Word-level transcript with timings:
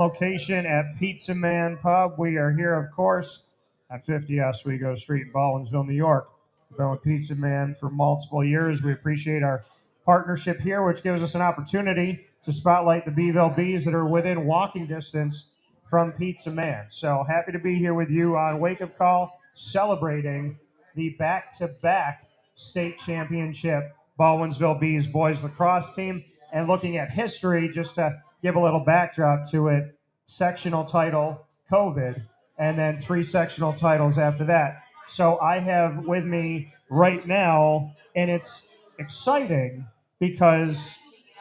location 0.00 0.64
at 0.64 0.98
Pizza 0.98 1.34
Man 1.34 1.76
Pub. 1.76 2.14
We 2.16 2.38
are 2.38 2.50
here, 2.50 2.72
of 2.74 2.90
course, 2.90 3.44
at 3.90 4.02
50 4.02 4.40
Oswego 4.40 4.94
Street 4.94 5.26
in 5.26 5.32
Baldwinsville, 5.32 5.86
New 5.86 5.94
York. 5.94 6.30
We've 6.70 6.78
been 6.78 6.90
with 6.90 7.02
Pizza 7.02 7.34
Man 7.34 7.76
for 7.78 7.90
multiple 7.90 8.42
years. 8.42 8.82
We 8.82 8.92
appreciate 8.92 9.42
our 9.42 9.62
partnership 10.06 10.58
here, 10.60 10.82
which 10.82 11.02
gives 11.02 11.22
us 11.22 11.34
an 11.34 11.42
opportunity 11.42 12.26
to 12.44 12.52
spotlight 12.52 13.04
the 13.04 13.10
Beeville 13.10 13.50
Bees 13.50 13.84
that 13.84 13.94
are 13.94 14.06
within 14.06 14.46
walking 14.46 14.86
distance 14.86 15.50
from 15.90 16.12
Pizza 16.12 16.50
Man. 16.50 16.86
So 16.88 17.22
happy 17.28 17.52
to 17.52 17.58
be 17.58 17.74
here 17.74 17.92
with 17.92 18.08
you 18.08 18.38
on 18.38 18.58
Wake 18.58 18.80
Up 18.80 18.96
Call, 18.96 19.38
celebrating 19.52 20.58
the 20.94 21.10
back 21.18 21.54
to 21.58 21.68
back 21.82 22.24
state 22.54 22.96
championship 22.96 23.94
Baldwinsville 24.18 24.80
Bees 24.80 25.06
boys 25.06 25.44
lacrosse 25.44 25.94
team 25.94 26.24
and 26.52 26.68
looking 26.68 26.96
at 26.96 27.10
history 27.10 27.68
just 27.68 27.96
to 27.96 28.18
give 28.42 28.56
a 28.56 28.60
little 28.60 28.80
backdrop 28.80 29.50
to 29.50 29.68
it 29.68 29.96
sectional 30.26 30.84
title, 30.84 31.46
COVID, 31.70 32.22
and 32.58 32.78
then 32.78 32.96
three 32.96 33.22
sectional 33.22 33.72
titles 33.72 34.16
after 34.16 34.44
that. 34.44 34.82
So 35.08 35.40
I 35.40 35.58
have 35.58 36.06
with 36.06 36.24
me 36.24 36.72
right 36.88 37.26
now, 37.26 37.96
and 38.14 38.30
it's 38.30 38.62
exciting 38.98 39.86
because, 40.20 40.94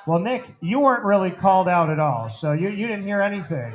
well, 0.07 0.19
Nick, 0.19 0.55
you 0.59 0.79
weren't 0.79 1.03
really 1.03 1.29
called 1.29 1.67
out 1.67 1.91
at 1.91 1.99
all. 1.99 2.29
So 2.29 2.53
you, 2.53 2.69
you 2.69 2.87
didn't 2.87 3.03
hear 3.03 3.21
anything. 3.21 3.73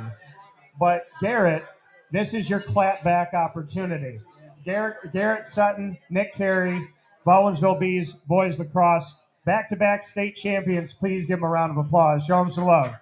But 0.77 1.07
Garrett, 1.21 1.63
this 2.11 2.33
is 2.33 2.49
your 2.49 2.59
clapback 2.59 3.33
opportunity. 3.33 4.19
Garrett, 4.65 5.13
Garrett 5.13 5.45
Sutton, 5.45 5.97
Nick 6.09 6.33
Cary, 6.33 6.89
Baldwinsville 7.25 7.79
Bees, 7.79 8.11
boys 8.11 8.59
lacrosse, 8.59 9.15
back 9.45 9.69
to 9.69 9.75
back 9.75 10.03
state 10.03 10.35
champions. 10.35 10.93
Please 10.93 11.25
give 11.25 11.37
them 11.37 11.45
a 11.45 11.49
round 11.49 11.71
of 11.71 11.77
applause. 11.85 12.25
Show 12.25 12.37
them 12.37 12.51
some 12.51 12.65
love. 12.65 12.93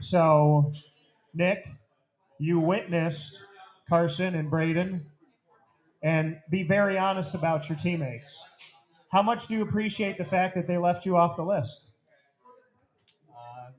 So, 0.00 0.72
Nick, 1.32 1.66
you 2.38 2.58
witnessed 2.58 3.40
Carson 3.88 4.34
and 4.34 4.50
Braden, 4.50 5.06
and 6.02 6.38
be 6.50 6.64
very 6.64 6.98
honest 6.98 7.34
about 7.34 7.68
your 7.68 7.78
teammates. 7.78 8.42
How 9.12 9.22
much 9.22 9.46
do 9.46 9.54
you 9.54 9.62
appreciate 9.62 10.18
the 10.18 10.24
fact 10.24 10.56
that 10.56 10.66
they 10.66 10.76
left 10.76 11.06
you 11.06 11.16
off 11.16 11.36
the 11.36 11.44
list? 11.44 11.86
Uh, 13.30 13.70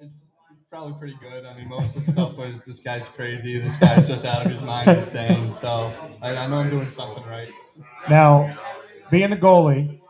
it's 0.00 0.24
probably 0.70 0.94
pretty 0.98 1.18
good. 1.20 1.44
I 1.44 1.56
mean, 1.56 1.68
most 1.68 1.96
of 1.96 2.06
the 2.06 2.12
stuff 2.12 2.36
was 2.36 2.64
this 2.64 2.78
guy's 2.78 3.06
crazy, 3.08 3.58
this 3.58 3.76
guy's 3.76 4.08
just 4.08 4.24
out 4.24 4.46
of 4.46 4.50
his 4.50 4.62
mind 4.62 4.88
insane. 4.88 5.52
So 5.52 5.92
I, 6.22 6.34
I 6.34 6.46
know 6.46 6.56
I'm 6.56 6.70
doing 6.70 6.90
something 6.92 7.24
right. 7.24 7.50
Now, 8.08 8.58
being 9.10 9.30
the 9.30 9.36
goalie, 9.36 10.00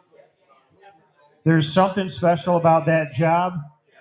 there's 1.44 1.72
something 1.72 2.08
special 2.08 2.56
about 2.56 2.86
that 2.86 3.12
job 3.12 3.54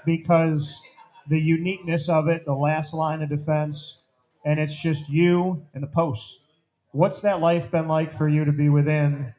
because 0.05 0.81
the 1.27 1.39
uniqueness 1.39 2.09
of 2.09 2.27
it, 2.27 2.45
the 2.45 2.53
last 2.53 2.93
line 2.93 3.21
of 3.21 3.29
defense, 3.29 3.99
and 4.45 4.59
it's 4.59 4.81
just 4.81 5.09
you 5.09 5.65
and 5.73 5.83
the 5.83 5.87
post. 5.87 6.39
What's 6.91 7.21
that 7.21 7.39
life 7.41 7.69
been 7.69 7.87
like 7.87 8.11
for 8.11 8.27
you 8.27 8.45
to 8.45 8.51
be 8.51 8.69
within 8.69 9.33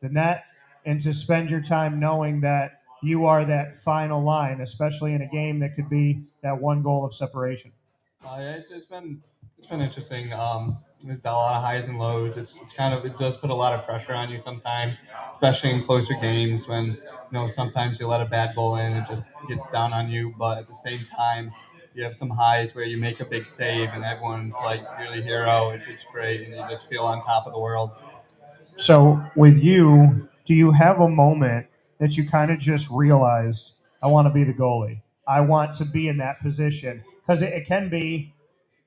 the 0.00 0.08
net 0.08 0.44
and 0.84 1.00
to 1.00 1.12
spend 1.12 1.50
your 1.50 1.60
time 1.60 2.00
knowing 2.00 2.40
that 2.40 2.82
you 3.02 3.26
are 3.26 3.44
that 3.44 3.74
final 3.74 4.22
line, 4.22 4.60
especially 4.60 5.12
in 5.12 5.22
a 5.22 5.28
game 5.28 5.60
that 5.60 5.76
could 5.76 5.88
be 5.88 6.20
that 6.42 6.60
one 6.60 6.82
goal 6.82 7.04
of 7.04 7.14
separation? 7.14 7.72
Uh, 8.24 8.38
it's, 8.40 8.70
it's 8.70 8.86
been 8.86 9.22
it's 9.56 9.66
been 9.66 9.80
interesting. 9.80 10.32
Um, 10.32 10.78
with 11.04 11.24
a 11.24 11.32
lot 11.32 11.56
of 11.56 11.62
highs 11.62 11.88
and 11.88 11.98
lows, 11.98 12.36
it's, 12.36 12.56
it's 12.62 12.72
kind 12.72 12.92
of 12.94 13.04
it 13.04 13.18
does 13.18 13.36
put 13.36 13.50
a 13.50 13.54
lot 13.54 13.72
of 13.72 13.84
pressure 13.86 14.12
on 14.14 14.30
you 14.30 14.40
sometimes, 14.40 15.00
especially 15.32 15.70
in 15.70 15.82
closer 15.82 16.14
games 16.14 16.66
when 16.66 16.86
you 16.86 16.98
know 17.32 17.48
sometimes 17.48 17.98
you 18.00 18.06
let 18.06 18.20
a 18.20 18.26
bad 18.26 18.54
goal 18.54 18.76
in, 18.76 18.92
and 18.92 19.04
it 19.04 19.08
just 19.08 19.26
gets 19.48 19.66
down 19.72 19.92
on 19.92 20.08
you. 20.10 20.34
But 20.38 20.58
at 20.58 20.68
the 20.68 20.74
same 20.74 21.00
time, 21.16 21.50
you 21.94 22.04
have 22.04 22.16
some 22.16 22.30
highs 22.30 22.74
where 22.74 22.84
you 22.84 22.96
make 22.98 23.20
a 23.20 23.24
big 23.24 23.48
save 23.48 23.90
and 23.90 24.04
everyone's 24.04 24.54
like 24.64 24.82
the 24.98 25.22
hero. 25.22 25.70
It's, 25.70 25.86
it's 25.86 26.04
great, 26.12 26.42
and 26.42 26.50
you 26.56 26.64
just 26.68 26.88
feel 26.88 27.04
on 27.04 27.24
top 27.24 27.46
of 27.46 27.52
the 27.52 27.60
world. 27.60 27.90
So, 28.76 29.22
with 29.36 29.58
you, 29.58 30.28
do 30.44 30.54
you 30.54 30.72
have 30.72 31.00
a 31.00 31.08
moment 31.08 31.66
that 31.98 32.16
you 32.16 32.28
kind 32.28 32.50
of 32.50 32.58
just 32.58 32.88
realized, 32.90 33.72
I 34.02 34.06
want 34.06 34.26
to 34.28 34.32
be 34.32 34.44
the 34.44 34.52
goalie? 34.54 35.02
I 35.26 35.40
want 35.40 35.72
to 35.74 35.84
be 35.84 36.08
in 36.08 36.18
that 36.18 36.40
position? 36.40 37.02
Because 37.20 37.42
it, 37.42 37.52
it 37.52 37.66
can 37.66 37.88
be 37.90 38.32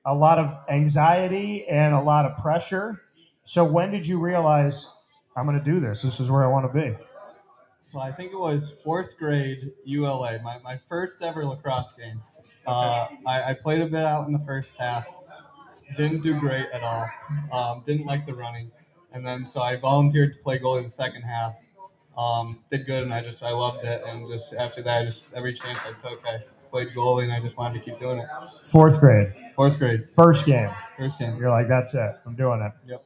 a 0.04 0.14
lot 0.14 0.38
of 0.38 0.54
anxiety 0.68 1.66
and 1.68 1.94
a 1.94 2.00
lot 2.00 2.26
of 2.26 2.36
pressure. 2.38 3.00
So, 3.44 3.64
when 3.64 3.90
did 3.90 4.06
you 4.06 4.18
realize, 4.18 4.88
I'm 5.36 5.46
going 5.46 5.58
to 5.58 5.64
do 5.64 5.80
this? 5.80 6.02
This 6.02 6.20
is 6.20 6.30
where 6.30 6.44
I 6.44 6.48
want 6.48 6.72
to 6.72 6.80
be? 6.80 6.96
So 7.92 7.98
I 7.98 8.10
think 8.10 8.32
it 8.32 8.38
was 8.38 8.72
fourth 8.82 9.18
grade 9.18 9.70
ULA, 9.84 10.40
my, 10.42 10.58
my 10.60 10.78
first 10.88 11.20
ever 11.20 11.44
lacrosse 11.44 11.92
game. 11.92 12.22
Uh, 12.66 13.06
I, 13.26 13.50
I 13.50 13.54
played 13.54 13.82
a 13.82 13.86
bit 13.86 14.02
out 14.02 14.26
in 14.26 14.32
the 14.32 14.42
first 14.46 14.76
half. 14.76 15.04
Didn't 15.94 16.22
do 16.22 16.40
great 16.40 16.66
at 16.72 16.82
all. 16.82 17.10
Um, 17.52 17.82
didn't 17.86 18.06
like 18.06 18.24
the 18.24 18.34
running, 18.34 18.70
and 19.12 19.26
then 19.26 19.46
so 19.46 19.60
I 19.60 19.76
volunteered 19.76 20.32
to 20.34 20.42
play 20.42 20.58
goalie 20.58 20.78
in 20.78 20.84
the 20.84 20.90
second 20.90 21.22
half. 21.22 21.54
Um, 22.16 22.60
did 22.70 22.86
good, 22.86 23.02
and 23.02 23.12
I 23.12 23.20
just 23.20 23.42
I 23.42 23.50
loved 23.50 23.84
it. 23.84 24.02
And 24.06 24.26
just 24.26 24.54
after 24.54 24.80
that, 24.82 25.02
I 25.02 25.04
just 25.04 25.24
every 25.34 25.52
chance 25.52 25.78
I 25.84 26.08
took, 26.08 26.24
I 26.26 26.38
played 26.72 26.88
goalie, 26.96 27.24
and 27.24 27.32
I 27.32 27.38
just 27.40 27.56
wanted 27.56 27.78
to 27.78 27.84
keep 27.84 28.00
doing 28.00 28.18
it. 28.18 28.26
Fourth 28.64 28.98
grade, 28.98 29.32
Fourth 29.54 29.78
grade, 29.78 30.08
first 30.08 30.46
game. 30.46 30.70
first 30.98 31.18
game. 31.18 31.36
You're 31.36 31.50
like, 31.50 31.68
that's 31.68 31.94
it. 31.94 32.16
I'm 32.26 32.34
doing 32.34 32.60
it. 32.62 32.72
Yep. 32.88 33.04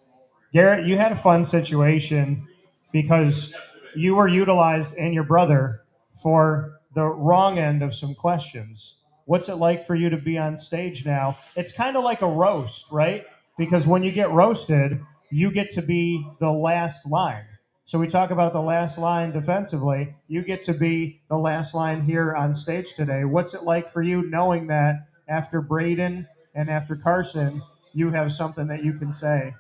Garrett, 0.53 0.87
you 0.87 0.97
had 0.97 1.11
a 1.13 1.17
fun 1.17 1.45
situation 1.45 2.47
because 2.93 3.53
you 3.97 4.15
were 4.15 4.29
utilized 4.29 4.95
and 4.95 5.13
your 5.13 5.25
brother 5.25 5.83
for 6.23 6.79
the 6.95 7.05
wrong 7.05 7.59
end 7.59 7.83
of 7.83 7.95
some 7.95 8.15
questions. 8.15 8.97
What's 9.25 9.49
it 9.49 9.57
like 9.57 9.85
for 9.85 9.97
you 9.97 10.09
to 10.11 10.17
be 10.17 10.39
on 10.39 10.57
stage 10.57 11.05
now? 11.05 11.37
It's 11.57 11.73
kind 11.73 11.97
of 11.97 12.05
like 12.05 12.23
a 12.23 12.29
roast, 12.29 12.87
right? 12.93 13.25
Because 13.59 13.87
when 13.87 14.05
you 14.05 14.13
get 14.13 14.31
roasted, 14.31 15.01
you 15.31 15.51
get 15.51 15.69
to 15.71 15.83
be 15.83 16.25
the 16.39 16.51
last 16.51 17.05
line. 17.11 17.45
So 17.87 18.01
we 18.01 18.09
talk 18.09 18.33
about 18.33 18.53
the 18.53 18.61
last 18.61 18.99
line 18.99 19.31
defensively. 19.31 20.17
You 20.27 20.43
get 20.43 20.61
to 20.63 20.75
be 20.75 21.23
the 21.29 21.39
last 21.39 21.73
line 21.73 22.03
here 22.03 22.35
on 22.35 22.53
stage 22.53 22.95
today. 22.95 23.25
What's 23.25 23.55
it 23.55 23.63
like 23.63 23.89
for 23.89 24.03
you 24.03 24.29
knowing 24.29 24.67
that 24.67 25.07
after 25.29 25.61
Braden 25.61 26.27
and 26.53 26.69
after 26.69 26.97
Carson, 26.97 27.63
you 27.93 28.11
have 28.11 28.33
something 28.33 28.67
that 28.67 28.83
you 28.83 28.95
can 28.95 29.13
say 29.13 29.55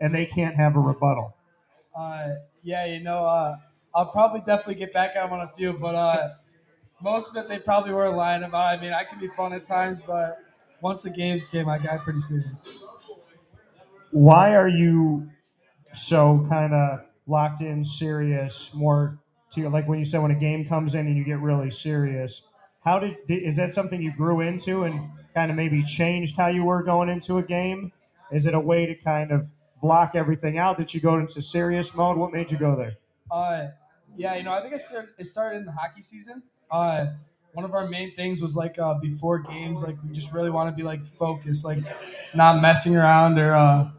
and 0.00 0.12
they 0.12 0.26
can't 0.26 0.56
have 0.56 0.74
a 0.74 0.80
rebuttal? 0.80 1.36
Uh, 1.96 2.34
yeah, 2.64 2.84
you 2.84 2.98
know, 2.98 3.24
uh, 3.24 3.56
I'll 3.94 4.10
probably 4.10 4.40
definitely 4.40 4.74
get 4.74 4.92
back 4.92 5.14
at 5.14 5.22
them 5.22 5.32
on 5.32 5.46
a 5.46 5.52
few, 5.56 5.72
but 5.72 5.94
uh, 5.94 6.30
most 7.00 7.30
of 7.30 7.36
it 7.36 7.48
they 7.48 7.60
probably 7.60 7.92
were 7.92 8.10
lying 8.10 8.42
about. 8.42 8.76
I 8.76 8.80
mean, 8.80 8.92
I 8.92 9.04
can 9.04 9.20
be 9.20 9.28
fun 9.28 9.52
at 9.52 9.68
times, 9.68 10.00
but 10.04 10.42
once 10.80 11.02
the 11.02 11.10
games 11.10 11.46
came, 11.46 11.68
I 11.68 11.78
got 11.78 12.00
pretty 12.00 12.22
serious. 12.22 12.64
Why 14.10 14.56
are 14.56 14.68
you 14.68 15.30
so 15.92 16.44
kind 16.48 16.74
of 16.74 17.07
locked 17.28 17.60
in, 17.60 17.84
serious, 17.84 18.70
more 18.74 19.18
to 19.50 19.68
like 19.68 19.88
when 19.88 19.98
you 19.98 20.04
said 20.04 20.20
when 20.20 20.30
a 20.30 20.38
game 20.38 20.64
comes 20.66 20.94
in 20.94 21.06
and 21.06 21.16
you 21.16 21.24
get 21.24 21.38
really 21.38 21.70
serious? 21.70 22.42
How 22.84 22.98
did 22.98 23.16
is 23.28 23.56
that 23.56 23.72
something 23.72 24.02
you 24.02 24.12
grew 24.12 24.40
into 24.40 24.84
and 24.84 25.10
kind 25.34 25.50
of 25.50 25.56
maybe 25.56 25.82
changed 25.84 26.36
how 26.36 26.48
you 26.48 26.64
were 26.64 26.82
going 26.82 27.08
into 27.08 27.38
a 27.38 27.42
game? 27.42 27.92
Is 28.32 28.46
it 28.46 28.54
a 28.54 28.60
way 28.60 28.86
to 28.86 28.94
kind 28.94 29.30
of 29.30 29.50
block 29.80 30.14
everything 30.14 30.58
out 30.58 30.78
that 30.78 30.94
you 30.94 31.00
go 31.00 31.18
into 31.18 31.40
serious 31.40 31.94
mode? 31.94 32.16
What 32.16 32.32
made 32.32 32.50
you 32.50 32.58
go 32.58 32.76
there? 32.76 32.96
Uh, 33.30 33.68
yeah, 34.16 34.36
you 34.36 34.42
know, 34.42 34.52
I 34.52 34.60
think 34.60 34.74
I 34.74 34.78
started, 34.78 35.10
it 35.18 35.26
started 35.26 35.58
in 35.58 35.64
the 35.64 35.72
hockey 35.72 36.02
season. 36.02 36.42
Uh, 36.70 37.06
one 37.52 37.64
of 37.64 37.74
our 37.74 37.88
main 37.88 38.14
things 38.14 38.42
was 38.42 38.56
like 38.56 38.78
uh, 38.78 38.94
before 38.94 39.38
games, 39.38 39.82
like 39.82 39.96
we 40.06 40.14
just 40.14 40.32
really 40.32 40.50
want 40.50 40.70
to 40.70 40.76
be 40.76 40.82
like 40.82 41.06
focused, 41.06 41.64
like 41.64 41.78
not 42.34 42.60
messing 42.60 42.96
around 42.96 43.38
or 43.38 43.54
uh, 43.54 43.90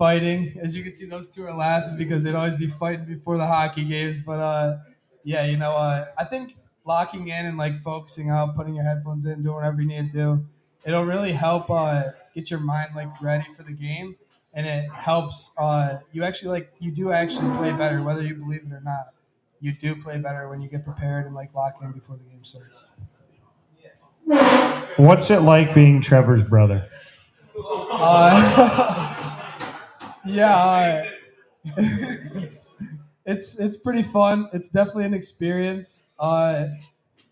fighting. 0.00 0.58
As 0.62 0.74
you 0.74 0.82
can 0.82 0.92
see, 0.92 1.04
those 1.04 1.28
two 1.28 1.44
are 1.44 1.54
laughing 1.54 1.98
because 1.98 2.24
they'd 2.24 2.34
always 2.34 2.56
be 2.56 2.68
fighting 2.68 3.04
before 3.04 3.36
the 3.36 3.46
hockey 3.46 3.84
games. 3.84 4.16
But 4.16 4.40
uh, 4.40 4.78
yeah, 5.24 5.44
you 5.44 5.58
know, 5.58 5.72
uh, 5.72 6.06
I 6.18 6.24
think 6.24 6.56
locking 6.86 7.28
in 7.28 7.44
and 7.44 7.58
like 7.58 7.78
focusing 7.78 8.30
out, 8.30 8.56
putting 8.56 8.74
your 8.74 8.84
headphones 8.84 9.26
in, 9.26 9.42
doing 9.42 9.56
whatever 9.56 9.82
you 9.82 9.88
need 9.88 10.10
to 10.10 10.16
do, 10.16 10.46
it'll 10.86 11.04
really 11.04 11.32
help 11.32 11.70
uh, 11.70 12.04
get 12.34 12.50
your 12.50 12.60
mind 12.60 12.96
like 12.96 13.20
ready 13.20 13.44
for 13.54 13.62
the 13.62 13.72
game, 13.72 14.16
and 14.54 14.66
it 14.66 14.90
helps 14.90 15.50
uh, 15.58 15.98
you 16.12 16.24
actually 16.24 16.48
like 16.50 16.72
you 16.80 16.90
do 16.90 17.12
actually 17.12 17.54
play 17.58 17.70
better, 17.72 18.02
whether 18.02 18.22
you 18.22 18.34
believe 18.34 18.62
it 18.64 18.72
or 18.72 18.80
not. 18.80 19.12
You 19.60 19.74
do 19.74 20.02
play 20.02 20.18
better 20.18 20.48
when 20.48 20.62
you 20.62 20.70
get 20.70 20.82
prepared 20.84 21.26
and 21.26 21.34
like 21.34 21.52
lock 21.54 21.74
in 21.82 21.92
before 21.92 22.16
the 22.16 22.24
game 22.24 22.42
starts. 22.44 22.80
What's 24.96 25.30
it 25.30 25.42
like 25.42 25.74
being 25.74 26.00
Trevor's 26.00 26.44
brother? 26.44 26.88
Uh, 27.56 28.96
yeah, 30.24 31.04
it's 33.26 33.58
it's 33.58 33.76
pretty 33.76 34.02
fun. 34.02 34.48
It's 34.52 34.68
definitely 34.68 35.04
an 35.04 35.14
experience. 35.14 36.02
Uh, 36.18 36.66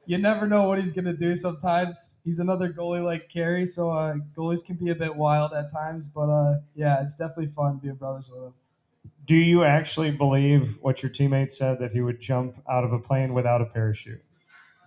you 0.06 0.16
never 0.16 0.46
know 0.46 0.68
what 0.68 0.78
he's 0.78 0.92
gonna 0.92 1.12
do. 1.12 1.36
Sometimes 1.36 2.14
he's 2.24 2.38
another 2.40 2.72
goalie 2.72 3.04
like 3.04 3.28
Cary, 3.28 3.66
so 3.66 3.90
uh, 3.90 4.14
goalies 4.36 4.64
can 4.64 4.76
be 4.76 4.90
a 4.90 4.94
bit 4.94 5.14
wild 5.14 5.52
at 5.52 5.70
times. 5.70 6.06
But 6.06 6.30
uh, 6.30 6.60
yeah, 6.74 7.02
it's 7.02 7.14
definitely 7.14 7.48
fun 7.48 7.78
being 7.82 7.94
brothers 7.94 8.30
with 8.30 8.42
him. 8.44 8.54
Do 9.26 9.36
you 9.36 9.64
actually 9.64 10.10
believe 10.10 10.78
what 10.80 11.02
your 11.02 11.10
teammates 11.10 11.58
said 11.58 11.78
that 11.80 11.92
he 11.92 12.00
would 12.00 12.18
jump 12.20 12.56
out 12.70 12.84
of 12.84 12.94
a 12.94 12.98
plane 12.98 13.34
without 13.34 13.60
a 13.60 13.66
parachute? 13.66 14.22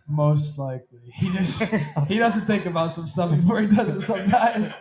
Most 0.08 0.58
likely, 0.58 1.00
he 1.14 1.30
just 1.30 1.64
he 2.08 2.18
doesn't 2.18 2.48
think 2.48 2.66
about 2.66 2.92
some 2.92 3.06
stuff 3.06 3.30
before 3.30 3.62
he 3.62 3.68
does 3.68 3.90
it 3.90 4.02
sometimes. 4.02 4.74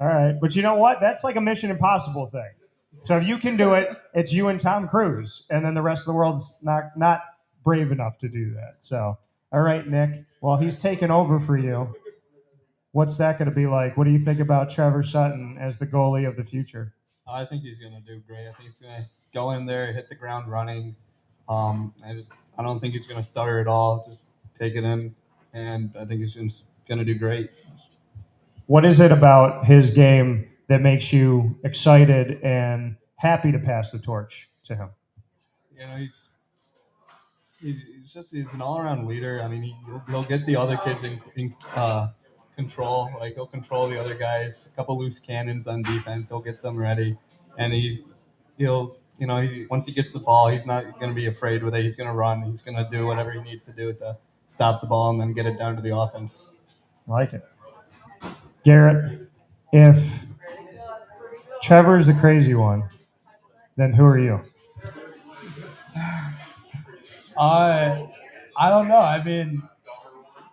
All 0.00 0.06
right, 0.06 0.34
but 0.40 0.56
you 0.56 0.62
know 0.62 0.74
what? 0.74 1.00
That's 1.00 1.24
like 1.24 1.36
a 1.36 1.40
Mission 1.40 1.70
Impossible 1.70 2.26
thing. 2.26 2.50
So 3.04 3.16
if 3.16 3.26
you 3.26 3.38
can 3.38 3.56
do 3.56 3.74
it, 3.74 3.96
it's 4.14 4.32
you 4.32 4.48
and 4.48 4.58
Tom 4.58 4.88
Cruise, 4.88 5.44
and 5.50 5.64
then 5.64 5.74
the 5.74 5.82
rest 5.82 6.02
of 6.02 6.06
the 6.06 6.14
world's 6.14 6.56
not 6.62 6.96
not 6.96 7.22
brave 7.62 7.92
enough 7.92 8.18
to 8.18 8.28
do 8.28 8.54
that. 8.54 8.76
So, 8.78 9.18
all 9.52 9.60
right, 9.60 9.86
Nick. 9.86 10.24
Well, 10.40 10.56
he's 10.56 10.76
taken 10.76 11.10
over 11.10 11.38
for 11.38 11.56
you. 11.56 11.94
What's 12.92 13.16
that 13.18 13.38
going 13.38 13.48
to 13.48 13.54
be 13.54 13.66
like? 13.66 13.96
What 13.96 14.04
do 14.04 14.10
you 14.10 14.18
think 14.18 14.38
about 14.38 14.70
Trevor 14.70 15.02
Sutton 15.02 15.58
as 15.58 15.78
the 15.78 15.86
goalie 15.86 16.28
of 16.28 16.36
the 16.36 16.44
future? 16.44 16.94
I 17.26 17.44
think 17.44 17.62
he's 17.62 17.78
gonna 17.78 18.00
do 18.00 18.20
great. 18.26 18.48
I 18.48 18.52
think 18.52 18.70
he's 18.70 18.78
gonna 18.78 19.08
go 19.32 19.52
in 19.52 19.66
there, 19.66 19.92
hit 19.92 20.08
the 20.08 20.14
ground 20.14 20.50
running. 20.50 20.94
Um, 21.48 21.94
I, 22.04 22.62
don't 22.62 22.80
think 22.80 22.94
he's 22.94 23.06
gonna 23.06 23.22
stutter 23.22 23.60
at 23.60 23.66
all. 23.66 24.06
Just 24.08 24.20
take 24.58 24.74
it 24.74 24.84
in, 24.84 25.14
and 25.52 25.94
I 25.98 26.04
think 26.04 26.20
he's 26.20 26.62
gonna 26.88 27.04
do 27.04 27.14
great. 27.14 27.50
What 28.66 28.84
is 28.84 29.00
it 29.00 29.12
about 29.12 29.66
his 29.66 29.90
game 29.90 30.48
that 30.68 30.80
makes 30.80 31.12
you 31.12 31.58
excited 31.64 32.40
and 32.42 32.96
happy 33.16 33.52
to 33.52 33.58
pass 33.58 33.90
the 33.90 33.98
torch 33.98 34.48
to 34.64 34.76
him? 34.76 34.90
You 35.72 35.86
know, 35.86 35.96
he's 35.96 36.30
he's, 37.60 37.82
he's 37.82 38.12
just 38.12 38.32
he's 38.32 38.52
an 38.52 38.62
all-around 38.62 39.06
leader. 39.06 39.42
I 39.42 39.48
mean, 39.48 39.62
he, 39.62 39.76
he'll, 39.86 40.02
he'll 40.08 40.24
get 40.24 40.46
the 40.46 40.56
other 40.56 40.78
kids 40.78 41.04
in, 41.04 41.20
in 41.36 41.54
uh, 41.74 42.08
control. 42.56 43.10
Like 43.18 43.34
he'll 43.34 43.46
control 43.46 43.88
the 43.88 44.00
other 44.00 44.14
guys. 44.14 44.66
A 44.72 44.76
couple 44.76 44.98
loose 44.98 45.18
cannons 45.18 45.66
on 45.66 45.82
defense. 45.82 46.30
He'll 46.30 46.40
get 46.40 46.62
them 46.62 46.76
ready, 46.78 47.18
and 47.58 47.72
he's 47.72 47.98
he'll 48.56 48.96
you 49.18 49.26
know 49.26 49.42
he, 49.42 49.66
once 49.68 49.84
he 49.84 49.92
gets 49.92 50.12
the 50.12 50.20
ball, 50.20 50.48
he's 50.48 50.64
not 50.64 50.84
going 50.98 51.10
to 51.10 51.14
be 51.14 51.26
afraid 51.26 51.62
with 51.62 51.74
it. 51.74 51.84
He's 51.84 51.96
going 51.96 52.08
to 52.08 52.14
run. 52.14 52.42
He's 52.42 52.62
going 52.62 52.76
to 52.76 52.88
do 52.90 53.06
whatever 53.06 53.32
he 53.32 53.40
needs 53.40 53.64
to 53.66 53.72
do 53.72 53.92
to 53.94 54.16
stop 54.48 54.80
the 54.80 54.86
ball 54.86 55.10
and 55.10 55.20
then 55.20 55.32
get 55.32 55.44
it 55.46 55.58
down 55.58 55.76
to 55.76 55.82
the 55.82 55.94
offense. 55.94 56.50
I 57.08 57.10
like 57.10 57.32
it. 57.34 57.44
Garrett, 58.64 59.28
if 59.72 60.24
Trevor's 61.62 62.06
the 62.06 62.14
crazy 62.14 62.54
one, 62.54 62.84
then 63.76 63.92
who 63.92 64.04
are 64.04 64.18
you? 64.18 64.40
Uh, 67.36 68.06
I 68.56 68.68
don't 68.70 68.88
know. 68.88 68.96
I 68.96 69.22
mean, 69.22 69.62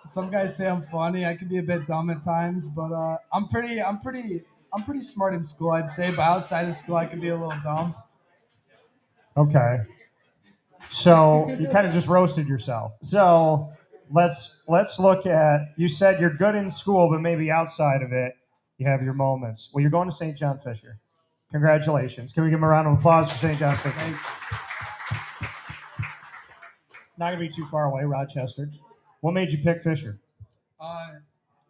some 0.05 0.29
guys 0.29 0.55
say 0.57 0.67
I'm 0.67 0.81
funny. 0.81 1.25
I 1.25 1.35
can 1.35 1.47
be 1.47 1.59
a 1.59 1.63
bit 1.63 1.87
dumb 1.87 2.09
at 2.09 2.23
times, 2.23 2.67
but 2.67 2.91
uh, 2.91 3.17
I'm 3.31 3.47
pretty, 3.47 3.81
I'm 3.81 3.99
pretty, 3.99 4.43
I'm 4.73 4.83
pretty 4.83 5.03
smart 5.03 5.33
in 5.33 5.43
school, 5.43 5.71
I'd 5.71 5.89
say. 5.89 6.11
But 6.11 6.23
outside 6.23 6.67
of 6.67 6.75
school, 6.75 6.95
I 6.95 7.05
can 7.05 7.19
be 7.19 7.29
a 7.29 7.35
little 7.35 7.53
dumb. 7.63 7.95
Okay. 9.37 9.81
So 10.89 11.49
you 11.59 11.67
kind 11.69 11.87
of 11.87 11.93
just 11.93 12.07
roasted 12.07 12.47
yourself. 12.47 12.93
So 13.01 13.71
let's 14.11 14.61
let's 14.67 14.99
look 14.99 15.25
at 15.25 15.73
you 15.77 15.87
said 15.87 16.19
you're 16.19 16.33
good 16.33 16.55
in 16.55 16.69
school, 16.69 17.09
but 17.09 17.21
maybe 17.21 17.51
outside 17.51 18.01
of 18.01 18.11
it, 18.11 18.33
you 18.77 18.87
have 18.87 19.01
your 19.01 19.13
moments. 19.13 19.69
Well, 19.73 19.81
you're 19.81 19.91
going 19.91 20.09
to 20.09 20.15
St. 20.15 20.37
John 20.37 20.57
Fisher. 20.59 20.99
Congratulations. 21.51 22.31
Can 22.31 22.43
we 22.43 22.49
give 22.49 22.59
him 22.59 22.63
a 22.63 22.67
round 22.67 22.87
of 22.87 22.97
applause 22.97 23.29
for 23.29 23.37
St. 23.37 23.59
John 23.59 23.75
Fisher? 23.75 24.17
Not 27.17 27.31
gonna 27.31 27.39
be 27.39 27.49
too 27.49 27.65
far 27.65 27.85
away, 27.85 28.03
Rochester. 28.03 28.69
What 29.19 29.33
made 29.33 29.51
you 29.51 29.59
pick 29.59 29.83
Fisher? 29.83 30.19
Uh, 30.79 31.09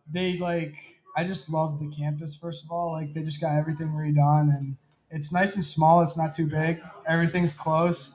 they 0.10 0.38
like, 0.38 0.74
I 1.18 1.26
just 1.26 1.50
love 1.50 1.80
the 1.80 1.92
campus. 1.94 2.36
First 2.36 2.64
of 2.64 2.72
all, 2.72 2.92
like 2.94 3.14
they 3.14 3.24
just 3.24 3.42
got 3.42 3.58
everything 3.58 3.88
redone, 3.88 4.56
and 4.56 4.78
it's 5.10 5.34
nice 5.34 5.56
and 5.56 5.66
small. 5.66 6.02
It's 6.02 6.16
not 6.16 6.34
too 6.34 6.48
big. 6.48 6.82
Everything's 7.06 7.52
close. 7.52 8.12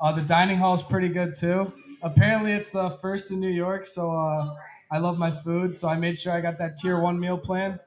Uh, 0.00 0.12
the 0.12 0.22
dining 0.22 0.58
hall 0.58 0.74
is 0.74 0.82
pretty 0.82 1.08
good 1.08 1.34
too. 1.34 1.72
Apparently, 2.02 2.52
it's 2.52 2.70
the 2.70 2.90
first 3.02 3.30
in 3.30 3.40
New 3.40 3.50
York, 3.50 3.84
so 3.86 4.10
uh, 4.10 4.54
I 4.90 4.98
love 4.98 5.18
my 5.18 5.30
food. 5.30 5.74
So 5.74 5.88
I 5.88 5.96
made 5.96 6.18
sure 6.18 6.32
I 6.32 6.40
got 6.40 6.58
that 6.58 6.78
tier 6.78 7.00
one 7.00 7.18
meal 7.18 7.38
plan. 7.38 7.80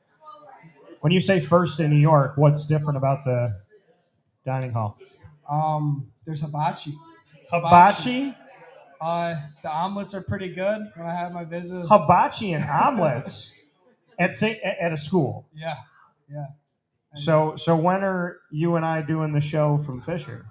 When 1.00 1.12
you 1.12 1.22
say 1.22 1.40
first 1.40 1.80
in 1.80 1.90
New 1.90 1.98
York, 1.98 2.34
what's 2.36 2.66
different 2.66 2.98
about 2.98 3.24
the 3.26 3.60
dining 4.46 4.72
hall? 4.72 4.98
Um, 5.50 6.12
there's 6.26 6.42
hibachi. 6.42 6.96
Hibachi? 7.52 8.36
Uh, 9.00 9.36
the 9.64 9.72
omelets 9.72 10.14
are 10.14 10.22
pretty 10.22 10.50
good. 10.50 10.92
When 10.96 11.08
I 11.08 11.14
have 11.14 11.32
my 11.32 11.44
visit, 11.44 11.88
Hibachi 11.88 12.54
and 12.54 12.64
omelets 12.64 13.52
at 14.20 14.34
St. 14.34 14.60
at 14.62 14.92
a 14.94 14.98
school. 14.98 15.48
yeah, 15.56 15.78
yeah. 16.30 16.46
So 17.16 17.56
so 17.56 17.76
when 17.76 18.04
are 18.04 18.38
you 18.52 18.76
and 18.76 18.86
I 18.86 19.02
doing 19.02 19.34
the 19.34 19.42
show 19.42 19.80
from 19.80 20.02
Fisher? 20.02 20.46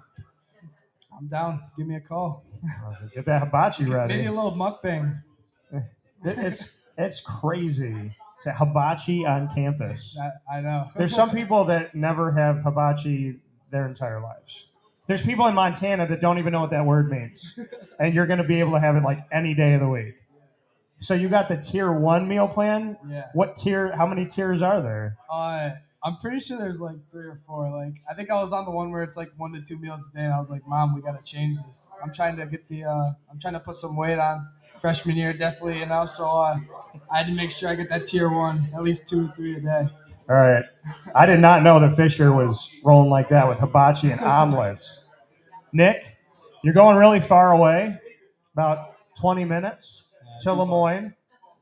I'm 1.17 1.27
down. 1.27 1.61
Give 1.77 1.87
me 1.87 1.95
a 1.95 2.01
call. 2.01 2.43
Get 3.13 3.25
that 3.25 3.41
hibachi 3.41 3.85
ready. 3.85 4.15
Maybe 4.15 4.27
a 4.27 4.31
little 4.31 4.53
mukbang. 4.53 5.23
It's 6.23 6.69
it's 6.99 7.19
crazy 7.19 8.11
to 8.43 8.51
hibachi 8.51 9.25
on 9.25 9.49
campus. 9.55 10.15
I, 10.21 10.57
I 10.57 10.61
know. 10.61 10.87
There's 10.95 11.15
some 11.15 11.31
people 11.31 11.65
that 11.65 11.95
never 11.95 12.31
have 12.31 12.61
hibachi 12.63 13.39
their 13.71 13.87
entire 13.87 14.21
lives. 14.21 14.67
There's 15.07 15.23
people 15.23 15.47
in 15.47 15.55
Montana 15.55 16.07
that 16.07 16.21
don't 16.21 16.37
even 16.37 16.53
know 16.53 16.61
what 16.61 16.69
that 16.69 16.85
word 16.85 17.09
means, 17.09 17.59
and 17.99 18.13
you're 18.13 18.27
going 18.27 18.37
to 18.37 18.47
be 18.47 18.59
able 18.59 18.73
to 18.73 18.79
have 18.79 18.95
it 18.95 19.03
like 19.03 19.25
any 19.31 19.55
day 19.55 19.73
of 19.73 19.81
the 19.81 19.87
week. 19.87 20.13
So 20.99 21.15
you 21.15 21.27
got 21.29 21.49
the 21.49 21.57
tier 21.57 21.91
one 21.91 22.27
meal 22.27 22.47
plan. 22.47 22.97
Yeah. 23.09 23.25
What 23.33 23.55
tier? 23.55 23.91
How 23.95 24.05
many 24.05 24.27
tiers 24.27 24.61
are 24.61 24.81
there? 24.81 25.17
Uh, 25.31 25.71
I'm 26.03 26.17
pretty 26.17 26.39
sure 26.39 26.57
there's 26.57 26.81
like 26.81 26.95
three 27.11 27.27
or 27.27 27.39
four. 27.45 27.69
Like 27.69 27.93
I 28.09 28.15
think 28.15 28.31
I 28.31 28.41
was 28.41 28.53
on 28.53 28.65
the 28.65 28.71
one 28.71 28.91
where 28.91 29.03
it's 29.03 29.17
like 29.17 29.29
one 29.37 29.51
to 29.53 29.61
two 29.61 29.77
meals 29.77 30.01
a 30.09 30.17
day. 30.17 30.23
And 30.23 30.33
I 30.33 30.39
was 30.39 30.49
like, 30.49 30.65
Mom, 30.67 30.95
we 30.95 31.01
gotta 31.01 31.23
change 31.23 31.59
this. 31.67 31.87
I'm 32.03 32.11
trying 32.13 32.37
to 32.37 32.45
get 32.45 32.67
the. 32.67 32.85
Uh, 32.85 33.11
I'm 33.29 33.39
trying 33.39 33.53
to 33.53 33.59
put 33.59 33.75
some 33.75 33.95
weight 33.95 34.17
on 34.17 34.47
freshman 34.79 35.15
year, 35.15 35.33
definitely. 35.33 35.79
You 35.79 35.85
know, 35.85 36.05
so 36.07 36.25
uh, 36.25 36.57
I 37.11 37.17
had 37.19 37.27
to 37.27 37.33
make 37.33 37.51
sure 37.51 37.69
I 37.69 37.75
get 37.75 37.89
that 37.89 38.07
tier 38.07 38.29
one, 38.29 38.69
at 38.75 38.83
least 38.83 39.07
two 39.07 39.25
or 39.25 39.33
three 39.35 39.57
a 39.57 39.59
day. 39.59 39.87
All 40.29 40.35
right. 40.35 40.63
I 41.13 41.25
did 41.25 41.39
not 41.39 41.61
know 41.61 41.79
that 41.79 41.93
Fisher 41.95 42.31
was 42.31 42.69
rolling 42.83 43.09
like 43.09 43.29
that 43.29 43.47
with 43.47 43.59
hibachi 43.59 44.11
and 44.11 44.21
omelets. 44.21 45.03
Nick, 45.73 46.17
you're 46.63 46.73
going 46.73 46.97
really 46.97 47.19
far 47.19 47.51
away, 47.51 47.99
about 48.53 48.95
20 49.19 49.45
minutes 49.45 50.03
to 50.41 50.49
LeMoyne. 50.49 51.13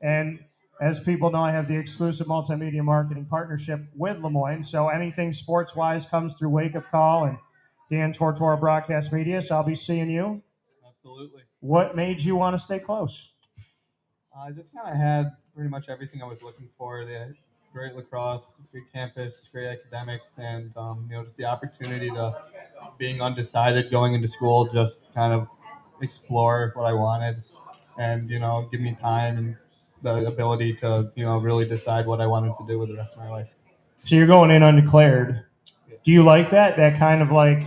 And 0.01 0.39
as 0.81 0.99
people 0.99 1.29
know, 1.29 1.43
I 1.43 1.51
have 1.51 1.67
the 1.67 1.77
exclusive 1.77 2.27
multimedia 2.27 2.81
marketing 2.83 3.25
partnership 3.25 3.81
with 3.95 4.17
LeMoyne. 4.17 4.63
So 4.63 4.87
anything 4.87 5.33
sports 5.33 5.75
wise 5.75 6.05
comes 6.05 6.35
through 6.35 6.49
Wake 6.49 6.75
Up 6.75 6.89
Call 6.89 7.25
and 7.25 7.37
Dan 7.91 8.13
Tortora 8.13 8.59
Broadcast 8.59 9.11
Media. 9.11 9.41
So 9.41 9.55
I'll 9.55 9.63
be 9.63 9.75
seeing 9.75 10.09
you. 10.09 10.41
Absolutely. 10.87 11.41
What 11.59 11.95
made 11.95 12.21
you 12.21 12.35
want 12.35 12.55
to 12.55 12.61
stay 12.61 12.79
close? 12.79 13.29
I 14.37 14.51
just 14.51 14.73
kind 14.73 14.89
of 14.89 14.95
had 14.95 15.35
pretty 15.53 15.69
much 15.69 15.89
everything 15.89 16.21
I 16.21 16.25
was 16.25 16.41
looking 16.41 16.69
for. 16.77 17.03
The 17.03 17.33
great 17.73 17.93
lacrosse, 17.95 18.45
great 18.71 18.91
campus, 18.93 19.33
great 19.51 19.67
academics, 19.67 20.35
and 20.37 20.71
um, 20.77 21.07
you 21.09 21.17
know 21.17 21.25
just 21.25 21.35
the 21.35 21.45
opportunity 21.45 22.09
to 22.09 22.35
being 22.97 23.21
undecided 23.21 23.91
going 23.91 24.13
into 24.13 24.29
school, 24.29 24.69
just 24.73 24.95
kind 25.13 25.33
of 25.33 25.47
explore 26.01 26.71
what 26.75 26.85
I 26.85 26.93
wanted, 26.93 27.43
and 27.97 28.29
you 28.29 28.39
know 28.39 28.69
give 28.71 28.79
me 28.79 28.95
time 29.01 29.37
and 29.37 29.57
the 30.01 30.25
ability 30.25 30.73
to 30.75 31.11
you 31.15 31.25
know 31.25 31.37
really 31.37 31.67
decide 31.67 32.05
what 32.05 32.21
I 32.21 32.27
wanted 32.27 32.53
to 32.57 32.65
do 32.67 32.79
with 32.79 32.89
the 32.89 32.95
rest 32.95 33.13
of 33.13 33.19
my 33.19 33.29
life. 33.29 33.55
So 34.03 34.15
you're 34.15 34.27
going 34.27 34.51
in 34.51 34.63
undeclared. 34.63 35.45
Do 36.03 36.11
you 36.11 36.23
like 36.23 36.51
that? 36.51 36.77
That 36.77 36.97
kind 36.97 37.21
of 37.21 37.31
like, 37.31 37.63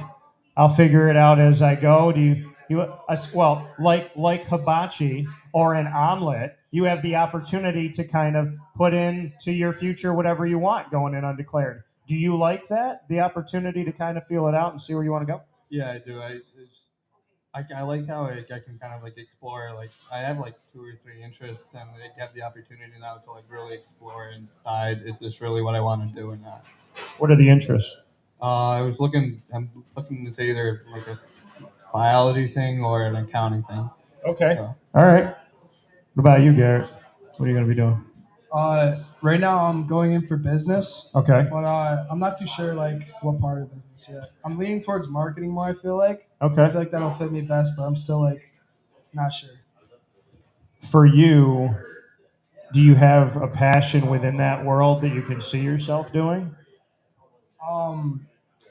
I'll 0.57 0.69
figure 0.69 1.09
it 1.09 1.17
out 1.17 1.39
as 1.39 1.63
I 1.63 1.75
go. 1.75 2.13
Do 2.13 2.21
you? 2.21 2.49
You 2.69 2.81
uh, 2.81 3.17
well, 3.35 3.69
like 3.79 4.13
like 4.17 4.47
hibachi 4.47 5.29
or 5.53 5.75
an 5.75 5.87
omelet, 5.87 6.57
you 6.71 6.85
have 6.85 7.03
the 7.03 7.17
opportunity 7.17 7.91
to 7.91 8.05
kind 8.05 8.37
of 8.37 8.55
put 8.77 8.95
into 8.95 9.53
your 9.53 9.73
future 9.73 10.15
whatever 10.15 10.47
you 10.47 10.59
want 10.59 10.91
going 10.91 11.15
in 11.15 11.25
undeclared. 11.25 11.83
Do 12.07 12.17
you 12.17 12.37
like 12.37 12.69
that? 12.69 13.07
The 13.09 13.21
opportunity 13.21 13.85
to 13.85 13.93
kind 13.93 14.17
of 14.17 14.27
feel 14.27 14.49
it 14.49 14.55
out 14.55 14.73
and 14.73 14.81
see 14.81 14.95
where 14.95 15.05
you 15.05 15.13
want 15.13 15.27
to 15.27 15.33
go. 15.33 15.43
Yeah, 15.69 15.93
I 15.93 15.99
do. 15.99 16.21
I 16.21 16.29
it's, 16.31 16.82
I, 17.55 17.65
I 17.77 17.83
like 17.83 18.07
how 18.07 18.23
I, 18.25 18.39
I 18.39 18.59
can 18.61 18.79
kind 18.81 18.95
of 18.95 19.03
like 19.03 19.19
explore. 19.19 19.73
Like 19.75 19.91
I 20.11 20.19
have 20.21 20.39
like 20.39 20.55
two 20.73 20.83
or 20.83 20.99
three 21.03 21.23
interests, 21.23 21.69
and 21.75 21.83
I 21.91 22.21
have 22.21 22.33
the 22.35 22.43
opportunity 22.43 22.93
now 23.01 23.17
to 23.19 23.31
like 23.33 23.45
really 23.51 23.75
explore 23.75 24.29
and 24.29 24.49
decide 24.49 25.03
is 25.05 25.19
this 25.21 25.41
really 25.41 25.61
what 25.61 25.75
I 25.75 25.81
want 25.81 26.09
to 26.09 26.15
do 26.21 26.31
or 26.31 26.37
not. 26.37 26.65
What 27.19 27.31
are 27.31 27.37
the 27.37 27.51
interests? 27.51 27.95
Uh, 28.41 28.71
I 28.71 28.81
was 28.83 28.99
looking. 28.99 29.43
I'm 29.55 29.71
looking 29.97 30.27
into 30.27 30.43
either 30.43 30.85
like 30.93 31.07
a 31.09 31.19
biology 31.93 32.47
thing 32.47 32.83
or 32.83 33.05
an 33.05 33.17
accounting 33.17 33.65
thing. 33.65 33.91
Okay. 34.25 34.55
So, 34.57 34.75
All 34.95 35.05
right. 35.07 35.35
What 36.15 36.25
about 36.25 36.41
you, 36.41 36.53
Garrett? 36.55 36.89
What 37.37 37.47
are 37.47 37.49
you 37.49 37.55
going 37.55 37.67
to 37.67 37.69
be 37.69 37.75
doing? 37.75 38.05
Uh, 38.53 38.97
right 39.23 39.41
now 39.41 39.65
I'm 39.65 39.87
going 39.87 40.13
in 40.13 40.27
for 40.27 40.37
business, 40.37 41.11
Okay. 41.15 41.47
but 41.51 41.65
uh, 41.65 42.05
I'm 42.11 42.19
not 42.19 42.39
too 42.39 42.47
sure 42.47 42.75
like 42.75 43.03
what 43.23 43.41
part 43.41 43.63
of 43.63 43.75
business 43.75 44.09
yet. 44.11 44.31
I'm 44.45 44.59
leaning 44.59 44.83
towards 44.83 45.09
marketing 45.09 45.53
more. 45.53 45.67
I 45.69 45.75
feel 45.75 45.97
like. 45.97 46.29
I 46.43 46.69
feel 46.69 46.81
like 46.81 46.91
that'll 46.91 47.15
fit 47.15 47.31
me 47.31 47.43
best, 47.43 47.73
but 47.77 47.85
I'm 47.85 47.97
still 47.97 48.21
like 48.21 48.43
not 49.15 49.33
sure. 49.33 49.51
For 50.81 51.07
you, 51.07 51.75
do 52.73 52.81
you 52.81 52.95
have 52.95 53.37
a 53.37 53.47
passion 53.47 54.09
within 54.09 54.39
that 54.39 54.65
world 54.65 55.03
that 55.03 55.11
you 55.11 55.23
can 55.23 55.41
see 55.41 55.61
yourself 55.61 56.13
doing? 56.13 56.55
Um, 57.67 58.27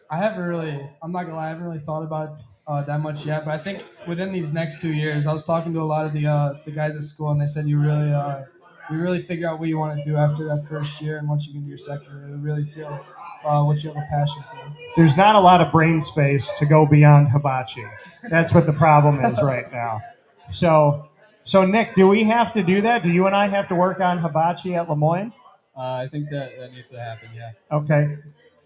I 0.10 0.18
haven't 0.18 0.44
really. 0.44 0.90
I'm 1.02 1.12
not 1.12 1.24
gonna 1.24 1.36
lie. 1.36 1.46
I 1.46 1.50
haven't 1.50 1.64
really 1.64 1.80
thought 1.80 2.04
about 2.04 2.34
it 2.34 2.46
uh, 2.68 2.82
that 2.84 3.00
much 3.00 3.26
yet. 3.26 3.46
But 3.46 3.54
I 3.54 3.58
think 3.58 3.84
within 4.08 4.32
these 4.32 4.52
next 4.52 4.82
two 4.82 4.92
years, 4.92 5.26
I 5.28 5.34
was 5.34 5.44
talking 5.44 5.74
to 5.74 5.82
a 5.82 5.84
lot 5.84 6.06
of 6.06 6.14
the 6.14 6.28
uh, 6.28 6.54
the 6.66 6.72
guys 6.72 6.96
at 6.96 7.04
school, 7.04 7.32
and 7.32 7.40
they 7.40 7.48
said 7.48 7.68
you 7.68 7.80
really 7.80 8.12
uh, 8.12 8.44
you 8.90 8.98
really 8.98 9.22
figure 9.22 9.50
out 9.50 9.60
what 9.60 9.70
you 9.70 9.78
want 9.78 9.98
to 9.98 10.04
do 10.04 10.18
after 10.18 10.44
that 10.46 10.68
first 10.68 11.02
year, 11.02 11.18
and 11.18 11.30
once 11.30 11.46
you 11.46 11.54
get 11.54 11.60
into 11.60 11.70
your 11.70 11.78
second 11.78 12.08
year, 12.12 12.30
you 12.30 12.36
really 12.36 12.66
feel 12.66 13.06
uh, 13.44 13.64
what 13.64 13.84
you 13.84 13.90
have 13.90 13.98
a 13.98 14.08
passion 14.10 14.44
for. 14.50 14.58
There's 14.96 15.16
not 15.16 15.36
a 15.36 15.40
lot 15.40 15.62
of 15.62 15.72
brain 15.72 16.02
space 16.02 16.52
to 16.58 16.66
go 16.66 16.86
beyond 16.86 17.30
hibachi. 17.30 17.86
That's 18.30 18.54
what 18.54 18.66
the 18.66 18.74
problem 18.74 19.24
is 19.24 19.42
right 19.42 19.72
now. 19.72 20.02
So, 20.50 21.10
so 21.44 21.66
Nick, 21.66 21.96
do 21.96 22.08
we 22.08 22.24
have 22.26 22.52
to 22.54 22.64
do 22.64 22.82
that? 22.82 23.04
Do 23.04 23.12
you 23.12 23.26
and 23.26 23.36
I 23.36 23.48
have 23.48 23.68
to 23.70 23.76
work 23.76 24.00
on 24.02 24.18
hibachi 24.18 24.76
at 24.76 24.88
LeMoyne? 24.88 25.32
Uh, 25.76 25.82
I 25.82 26.08
think 26.10 26.30
that 26.32 26.52
that 26.60 26.74
needs 26.74 26.90
to 26.90 27.00
happen. 27.00 27.30
Yeah. 27.34 27.52
Okay, 27.72 28.18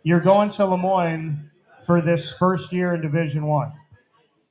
you're 0.03 0.19
going 0.19 0.49
to 0.49 0.63
LeMoyne 0.63 1.49
for 1.85 2.01
this 2.01 2.31
first 2.31 2.73
year 2.73 2.93
in 2.95 3.01
Division 3.01 3.45
One. 3.45 3.71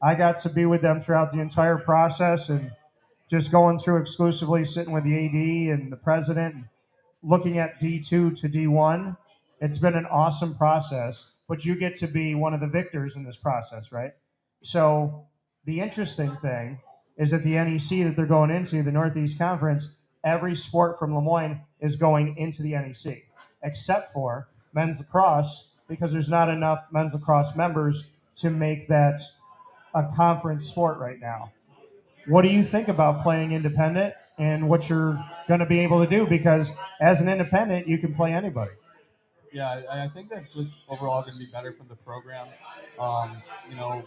I. 0.01 0.15
got 0.15 0.37
to 0.39 0.49
be 0.49 0.65
with 0.65 0.81
them 0.83 1.01
throughout 1.01 1.33
the 1.33 1.41
entire 1.41 1.79
process 1.79 2.49
and 2.49 2.71
just 3.29 3.51
going 3.51 3.79
through 3.79 4.01
exclusively 4.01 4.65
sitting 4.65 4.93
with 4.93 5.05
the 5.05 5.27
AD 5.27 5.79
and 5.79 5.91
the 5.91 5.97
president, 5.97 6.55
and 6.55 6.65
looking 7.23 7.59
at 7.59 7.81
D2 7.81 8.39
to 8.41 8.49
D1. 8.49 9.17
It's 9.61 9.79
been 9.79 9.95
an 9.95 10.07
awesome 10.07 10.55
process, 10.55 11.33
but 11.49 11.65
you 11.65 11.79
get 11.79 11.95
to 11.97 12.07
be 12.07 12.35
one 12.35 12.55
of 12.55 12.61
the 12.61 12.67
victors 12.67 13.17
in 13.17 13.25
this 13.25 13.37
process, 13.37 13.93
right? 13.93 14.13
So 14.63 15.27
the 15.65 15.81
interesting 15.81 16.37
thing 16.37 16.81
is 17.17 17.31
that 17.31 17.43
the 17.43 17.55
NEC 17.55 18.05
that 18.05 18.15
they're 18.17 18.27
going 18.27 18.51
into, 18.51 18.83
the 18.83 18.93
Northeast 18.93 19.39
Conference, 19.39 19.97
every 20.25 20.55
sport 20.55 20.99
from 20.99 21.13
LeMoyne 21.13 21.61
is 21.81 21.97
going 21.97 22.37
into 22.37 22.63
the 22.63 22.73
NEC, 22.73 23.23
except 23.63 24.13
for 24.13 24.49
men's 24.73 25.01
lacrosse, 25.01 25.71
because 25.89 26.13
there's 26.13 26.29
not 26.29 26.49
enough 26.49 26.87
men's 26.91 27.15
lacrosse 27.15 27.55
members 27.55 28.05
to 28.37 28.51
make 28.51 28.89
that 28.89 29.21
a 29.95 30.03
conference 30.17 30.67
sport 30.67 30.99
right 30.99 31.21
now. 31.21 31.53
What 32.27 32.43
do 32.43 32.49
you 32.49 32.65
think 32.65 32.89
about 32.89 33.23
playing 33.23 33.53
independent 33.53 34.15
and 34.39 34.69
what 34.69 34.89
you're 34.89 35.23
going 35.47 35.61
to 35.61 35.67
be 35.67 35.81
able 35.81 36.03
to 36.03 36.11
do? 36.11 36.27
Because 36.27 36.73
as 37.01 37.21
an 37.21 37.29
independent, 37.29 37.87
you 37.87 37.99
can 37.99 38.15
play 38.15 38.33
anybody. 38.33 38.73
Yeah, 39.55 39.83
I, 39.89 40.05
I 40.05 40.09
think 40.09 40.31
that's 40.31 40.53
just 40.53 40.73
overall 40.89 41.23
going 41.23 41.35
to 41.35 41.39
be 41.39 41.47
better 41.47 41.73
for 41.73 41.85
the 41.85 41.95
program. 41.95 42.49
Um, 42.99 43.41
you 43.71 43.77
know, 43.77 44.03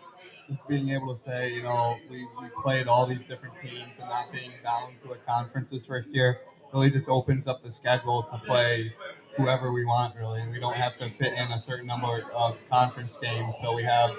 just 0.50 0.68
being 0.68 0.90
able 0.90 1.16
to 1.16 1.24
say, 1.24 1.54
you 1.54 1.64
know, 1.64 1.98
we, 2.10 2.28
we 2.40 2.50
played 2.62 2.90
all 2.90 3.06
these 3.06 3.22
different 3.30 3.56
teams 3.62 3.98
and 3.98 4.10
not 4.10 4.30
being 4.30 4.52
bound 4.62 4.96
to 5.04 5.14
a 5.14 5.16
conference 5.18 5.70
this 5.70 5.86
first 5.86 6.10
year 6.10 6.42
really 6.74 6.90
just 6.90 7.08
opens 7.08 7.48
up 7.48 7.64
the 7.64 7.72
schedule 7.72 8.24
to 8.24 8.38
play 8.40 8.94
whoever 9.38 9.72
we 9.72 9.86
want, 9.86 10.16
really. 10.16 10.42
We 10.52 10.60
don't 10.60 10.76
have 10.76 10.98
to 10.98 11.10
fit 11.10 11.34
in 11.34 11.52
a 11.52 11.62
certain 11.62 11.86
number 11.86 12.24
of 12.36 12.58
conference 12.70 13.18
games. 13.22 13.54
So 13.62 13.76
we 13.76 13.84
have 13.84 14.12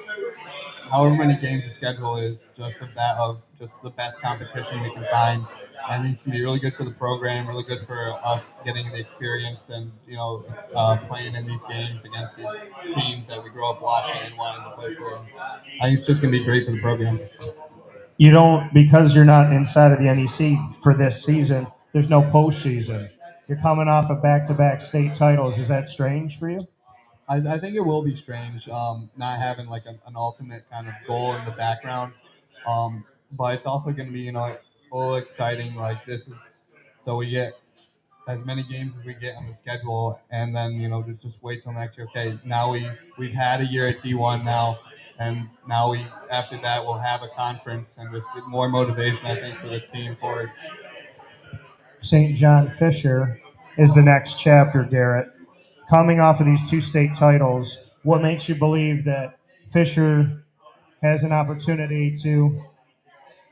however 0.90 1.14
many 1.14 1.36
games 1.36 1.64
the 1.64 1.70
schedule 1.70 2.16
is, 2.16 2.38
just 2.56 2.80
of 2.80 2.94
that 2.94 3.16
of 3.18 3.42
just 3.58 3.72
the 3.82 3.90
best 3.90 4.20
competition 4.20 4.80
we 4.82 4.92
can 4.92 5.04
find. 5.10 5.42
I 5.86 6.00
think 6.00 6.14
it's 6.14 6.22
gonna 6.22 6.36
be 6.36 6.42
really 6.42 6.58
good 6.58 6.74
for 6.74 6.84
the 6.84 6.90
program, 6.92 7.48
really 7.48 7.64
good 7.64 7.86
for 7.86 8.12
us 8.24 8.44
getting 8.64 8.90
the 8.90 8.98
experience 8.98 9.68
and 9.70 9.90
you 10.06 10.16
know 10.16 10.44
uh, 10.74 10.96
playing 11.08 11.34
in 11.34 11.46
these 11.46 11.62
games 11.64 12.00
against 12.04 12.36
these 12.36 12.94
teams 12.94 13.26
that 13.28 13.42
we 13.42 13.50
grew 13.50 13.68
up 13.68 13.82
watching 13.82 14.20
and 14.20 14.36
wanting 14.36 14.64
to 14.64 14.76
play 14.76 14.94
for. 14.94 15.18
I 15.18 15.86
think 15.86 15.98
it's 15.98 16.06
just 16.06 16.20
gonna 16.20 16.32
be 16.32 16.44
great 16.44 16.66
for 16.66 16.72
the 16.72 16.80
program. 16.80 17.18
You 18.16 18.30
don't 18.30 18.72
because 18.74 19.14
you're 19.14 19.24
not 19.24 19.52
inside 19.52 19.92
of 19.92 19.98
the 19.98 20.12
NEC 20.12 20.58
for 20.82 20.94
this 20.94 21.24
season. 21.24 21.66
There's 21.92 22.10
no 22.10 22.22
postseason. 22.22 23.10
You're 23.48 23.58
coming 23.58 23.88
off 23.88 24.10
of 24.10 24.22
back-to-back 24.22 24.82
state 24.82 25.14
titles. 25.14 25.56
Is 25.56 25.68
that 25.68 25.86
strange 25.86 26.38
for 26.38 26.50
you? 26.50 26.68
I, 27.26 27.36
I 27.36 27.58
think 27.58 27.76
it 27.76 27.80
will 27.80 28.02
be 28.02 28.14
strange 28.14 28.68
um, 28.68 29.08
not 29.16 29.38
having 29.38 29.66
like 29.68 29.84
an 29.86 29.98
ultimate 30.14 30.68
kind 30.70 30.86
of 30.86 30.94
goal 31.06 31.34
in 31.34 31.44
the 31.46 31.52
background. 31.52 32.12
Um, 32.66 33.04
but 33.32 33.54
it's 33.54 33.66
also 33.66 33.90
going 33.90 34.08
to 34.08 34.12
be 34.12 34.20
you 34.20 34.32
know 34.32 34.44
a 34.44 34.58
little 34.92 35.16
exciting. 35.16 35.74
Like 35.74 36.04
this 36.04 36.28
is 36.28 36.34
so 37.06 37.16
we 37.16 37.30
get 37.30 37.58
as 38.26 38.44
many 38.44 38.62
games 38.64 38.92
as 39.00 39.06
we 39.06 39.14
get 39.14 39.34
on 39.36 39.46
the 39.48 39.54
schedule, 39.54 40.20
and 40.30 40.54
then 40.54 40.72
you 40.74 40.88
know 40.88 41.02
just 41.02 41.22
just 41.22 41.42
wait 41.42 41.62
till 41.62 41.72
next 41.72 41.96
year. 41.96 42.06
Okay, 42.08 42.38
now 42.44 42.70
we 42.70 42.86
we've 43.16 43.32
had 43.32 43.60
a 43.62 43.66
year 43.66 43.88
at 43.88 44.02
D1 44.02 44.44
now, 44.44 44.78
and 45.18 45.48
now 45.66 45.90
we 45.90 46.06
after 46.30 46.58
that 46.60 46.84
we'll 46.84 46.98
have 46.98 47.22
a 47.22 47.28
conference 47.28 47.96
and 47.98 48.12
just 48.12 48.28
more 48.46 48.68
motivation 48.68 49.26
I 49.26 49.36
think 49.36 49.54
for 49.56 49.68
the 49.68 49.80
team 49.80 50.16
forward. 50.16 50.50
St. 52.00 52.36
John 52.36 52.70
Fisher 52.70 53.40
is 53.76 53.94
the 53.94 54.02
next 54.02 54.38
chapter, 54.38 54.84
Garrett. 54.84 55.28
Coming 55.90 56.20
off 56.20 56.40
of 56.40 56.46
these 56.46 56.68
two 56.68 56.80
state 56.80 57.14
titles, 57.14 57.78
what 58.02 58.22
makes 58.22 58.48
you 58.48 58.54
believe 58.54 59.04
that 59.04 59.38
Fisher 59.66 60.44
has 61.02 61.22
an 61.22 61.32
opportunity 61.32 62.14
to 62.22 62.60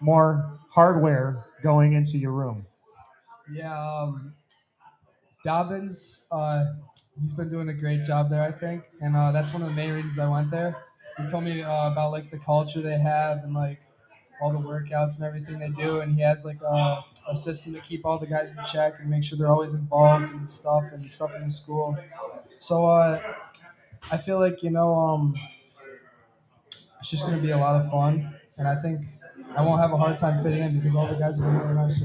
more 0.01 0.59
hardware 0.71 1.45
going 1.63 1.95
into 1.95 2.19
your 2.19 2.33
room? 2.33 2.67
Yeah, 3.53 3.73
um, 3.73 4.35
Dobbins, 5.45 6.25
uh, 6.31 6.65
he's 7.21 7.33
been 7.33 7.49
doing 7.49 7.69
a 7.69 7.75
great 7.75 8.05
job 8.05 8.29
there, 8.29 8.43
I 8.43 8.53
think, 8.53 8.83
and 9.01 9.17
uh, 9.17 9.33
that's 9.33 9.53
one 9.53 9.63
of 9.63 9.69
the 9.69 9.75
main 9.75 9.93
reasons 9.93 10.19
I 10.19 10.29
went 10.29 10.51
there. 10.51 10.77
He 11.19 11.27
told 11.27 11.45
me 11.45 11.63
uh, 11.63 11.91
about 11.91 12.11
like 12.11 12.31
the 12.31 12.39
culture 12.39 12.83
they 12.83 12.99
have 12.99 13.39
and 13.45 13.55
like 13.55 13.81
all 14.41 14.53
the 14.53 14.59
workouts 14.59 15.17
and 15.17 15.25
everything 15.25 15.59
they 15.59 15.71
do, 15.71 16.01
and 16.01 16.15
he 16.15 16.21
has 16.23 16.45
like 16.45 16.61
a, 16.63 17.05
a 17.29 17.37
system 17.37 17.75
to 17.75 17.81
keep 17.81 18.05
all 18.05 18.19
the 18.19 18.27
guys 18.27 18.55
in 18.57 18.65
check 18.65 18.95
and 19.01 19.09
make 19.09 19.25
sure 19.25 19.39
they're 19.39 19.49
always 19.49 19.75
involved 19.75 20.33
and 20.33 20.49
stuff 20.51 20.85
and 20.93 21.11
stuff 21.11 21.35
in 21.37 21.51
school. 21.51 21.97
So 22.59 22.87
uh, 22.87 23.21
I 24.11 24.17
feel 24.17 24.39
like 24.39 24.63
you 24.63 24.71
know 24.71 24.95
um, 24.95 25.35
it's 27.01 27.11
just 27.11 27.25
gonna 27.25 27.39
be 27.39 27.51
a 27.51 27.59
lot 27.59 27.81
of 27.81 27.91
fun, 27.91 28.35
and 28.59 28.69
I 28.69 28.77
think 28.77 29.01
I 29.57 29.63
won't 29.63 29.81
have 29.81 29.93
a 29.93 29.97
hard 29.97 30.19
time 30.19 30.43
fitting 30.43 30.63
in 30.63 30.79
because 30.79 30.95
all 30.95 31.07
the 31.07 31.15
guys 31.15 31.39
have 31.39 31.47
been 31.47 31.57
really 31.59 31.75
nice. 31.75 32.01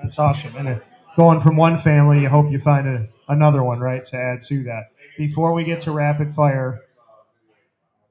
That's 0.00 0.18
awesome. 0.18 0.54
And 0.56 0.68
uh, 0.68 0.78
going 1.16 1.40
from 1.40 1.56
one 1.56 1.78
family, 1.78 2.20
you 2.20 2.28
hope 2.28 2.50
you 2.50 2.58
find 2.58 2.86
a, 2.86 3.06
another 3.28 3.62
one, 3.62 3.80
right, 3.80 4.04
to 4.06 4.16
add 4.16 4.42
to 4.42 4.62
that. 4.64 4.92
Before 5.16 5.52
we 5.52 5.64
get 5.64 5.80
to 5.80 5.90
rapid 5.90 6.32
fire, 6.32 6.82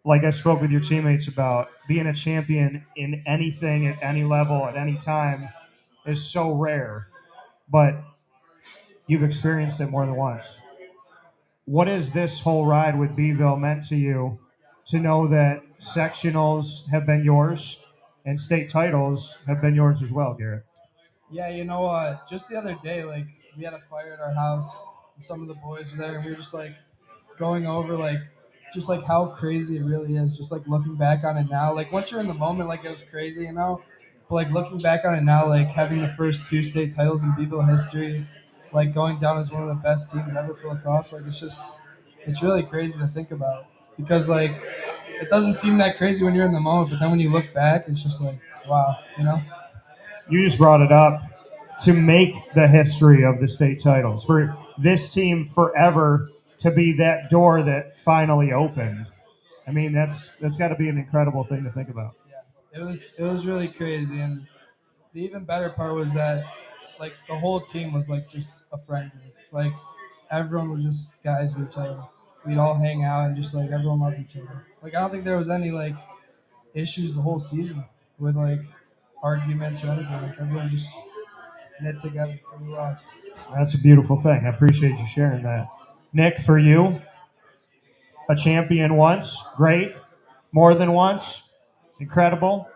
like 0.07 0.23
I 0.23 0.29
spoke 0.29 0.61
with 0.61 0.71
your 0.71 0.79
teammates 0.79 1.27
about, 1.27 1.69
being 1.85 2.07
a 2.07 2.13
champion 2.13 2.85
in 2.95 3.21
anything 3.25 3.87
at 3.87 4.01
any 4.01 4.23
level 4.23 4.65
at 4.65 4.77
any 4.77 4.97
time 4.97 5.49
is 6.05 6.25
so 6.25 6.53
rare, 6.53 7.09
but 7.69 7.93
you've 9.05 9.23
experienced 9.23 9.81
it 9.81 9.87
more 9.87 10.05
than 10.05 10.15
once. 10.15 10.59
What 11.65 11.89
has 11.89 12.11
this 12.11 12.39
whole 12.39 12.65
ride 12.65 12.97
with 12.97 13.17
Beeville 13.17 13.57
meant 13.57 13.83
to 13.89 13.97
you 13.97 14.39
to 14.85 14.97
know 14.97 15.27
that 15.27 15.61
sectionals 15.81 16.87
have 16.87 17.05
been 17.05 17.25
yours 17.25 17.77
and 18.25 18.39
state 18.39 18.69
titles 18.69 19.37
have 19.45 19.59
been 19.61 19.75
yours 19.75 20.01
as 20.01 20.09
well, 20.09 20.33
Garrett? 20.33 20.63
Yeah, 21.29 21.49
you 21.49 21.65
know, 21.65 21.85
uh, 21.85 22.19
just 22.29 22.47
the 22.47 22.57
other 22.57 22.77
day, 22.81 23.03
like 23.03 23.27
we 23.57 23.65
had 23.65 23.73
a 23.73 23.81
fire 23.89 24.13
at 24.13 24.21
our 24.21 24.33
house, 24.33 24.73
and 25.15 25.23
some 25.23 25.41
of 25.41 25.49
the 25.49 25.55
boys 25.55 25.91
were 25.91 25.97
there, 25.97 26.15
and 26.15 26.23
we 26.23 26.31
were 26.31 26.37
just 26.37 26.53
like 26.53 26.71
going 27.37 27.67
over 27.67 27.97
like 27.97 28.21
just 28.73 28.89
like 28.89 29.03
how 29.03 29.27
crazy 29.27 29.77
it 29.77 29.83
really 29.83 30.15
is. 30.15 30.35
Just 30.35 30.51
like 30.51 30.67
looking 30.67 30.95
back 30.95 31.23
on 31.23 31.37
it 31.37 31.49
now, 31.49 31.73
like 31.73 31.91
once 31.91 32.11
you're 32.11 32.19
in 32.19 32.27
the 32.27 32.33
moment, 32.33 32.69
like 32.69 32.83
it 32.83 32.91
was 32.91 33.03
crazy, 33.03 33.43
you 33.43 33.53
know. 33.53 33.81
But 34.29 34.35
like 34.35 34.51
looking 34.51 34.79
back 34.79 35.05
on 35.05 35.15
it 35.15 35.21
now, 35.21 35.47
like 35.47 35.67
having 35.67 36.01
the 36.01 36.09
first 36.09 36.47
two 36.47 36.61
state 36.63 36.95
titles 36.95 37.23
in 37.23 37.33
Beeville 37.35 37.61
history, 37.61 38.25
like 38.73 38.93
going 38.93 39.19
down 39.19 39.37
as 39.37 39.51
one 39.51 39.63
of 39.63 39.69
the 39.69 39.75
best 39.75 40.11
teams 40.11 40.35
ever 40.35 40.53
for 40.55 40.67
lacrosse, 40.67 41.13
like 41.13 41.25
it's 41.25 41.39
just 41.39 41.79
it's 42.25 42.43
really 42.43 42.63
crazy 42.63 42.99
to 42.99 43.07
think 43.07 43.31
about 43.31 43.67
because 43.97 44.27
like 44.27 44.51
it 45.07 45.29
doesn't 45.29 45.53
seem 45.53 45.77
that 45.77 45.97
crazy 45.97 46.23
when 46.23 46.35
you're 46.35 46.45
in 46.45 46.53
the 46.53 46.59
moment, 46.59 46.91
but 46.91 46.99
then 46.99 47.09
when 47.09 47.19
you 47.19 47.31
look 47.31 47.53
back, 47.53 47.85
it's 47.87 48.03
just 48.03 48.21
like 48.21 48.39
wow, 48.67 48.97
you 49.17 49.23
know. 49.23 49.41
You 50.29 50.43
just 50.43 50.57
brought 50.57 50.81
it 50.81 50.91
up 50.91 51.21
to 51.83 51.93
make 51.93 52.35
the 52.53 52.67
history 52.67 53.23
of 53.23 53.39
the 53.39 53.47
state 53.47 53.79
titles 53.79 54.25
for 54.25 54.57
this 54.77 55.07
team 55.13 55.45
forever 55.45 56.29
to 56.59 56.71
be 56.71 56.93
that 56.93 57.29
door 57.29 57.63
that 57.63 57.99
finally 57.99 58.51
opened. 58.51 59.07
I 59.67 59.71
mean, 59.71 59.93
that's 59.93 60.31
that's 60.39 60.55
got 60.55 60.69
to 60.69 60.75
be 60.75 60.89
an 60.89 60.97
incredible 60.97 61.43
thing 61.43 61.63
to 61.63 61.71
think 61.71 61.89
about. 61.89 62.15
Yeah, 62.29 62.81
it 62.81 62.85
was 62.85 63.11
it 63.17 63.23
was 63.23 63.45
really 63.45 63.67
crazy, 63.67 64.19
and 64.19 64.47
the 65.13 65.23
even 65.23 65.45
better 65.45 65.69
part 65.69 65.93
was 65.95 66.13
that 66.13 66.45
like 66.99 67.15
the 67.27 67.37
whole 67.37 67.59
team 67.59 67.93
was 67.93 68.09
like 68.09 68.29
just 68.29 68.63
a 68.71 68.77
friend 68.77 69.11
group. 69.11 69.33
Like 69.51 69.73
everyone 70.31 70.71
was 70.71 70.83
just 70.83 71.11
guys 71.23 71.55
with 71.55 71.69
each 71.69 71.77
other. 71.77 72.01
We'd 72.45 72.57
all 72.57 72.75
hang 72.75 73.03
out 73.03 73.25
and 73.25 73.35
just 73.35 73.53
like 73.53 73.71
everyone 73.71 73.99
loved 73.99 74.19
each 74.19 74.37
other. 74.37 74.65
Like 74.81 74.95
I 74.95 74.99
don't 74.99 75.11
think 75.11 75.25
there 75.25 75.37
was 75.37 75.49
any 75.49 75.71
like 75.71 75.95
issues 76.73 77.13
the 77.13 77.21
whole 77.21 77.39
season 77.39 77.83
with 78.19 78.35
like 78.35 78.59
arguments 79.21 79.83
or 79.83 79.89
anything. 79.89 80.13
Like 80.13 80.39
everyone 80.39 80.69
just 80.69 80.89
knit 81.81 81.99
together 81.99 82.39
pretty 82.43 82.71
well. 82.71 82.97
That's 83.53 83.73
a 83.73 83.77
beautiful 83.77 84.17
thing. 84.17 84.45
I 84.45 84.49
appreciate 84.49 84.97
you 84.97 85.05
sharing 85.05 85.43
that. 85.43 85.67
Nick, 86.13 86.39
for 86.39 86.57
you, 86.57 87.01
a 88.29 88.35
champion 88.35 88.95
once, 88.95 89.37
great. 89.55 89.95
More 90.51 90.73
than 90.73 90.93
once, 90.93 91.43
incredible. 91.99 92.67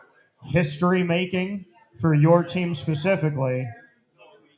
History 0.43 1.03
making 1.03 1.65
for 1.99 2.13
your 2.13 2.43
team 2.43 2.75
specifically. 2.75 3.67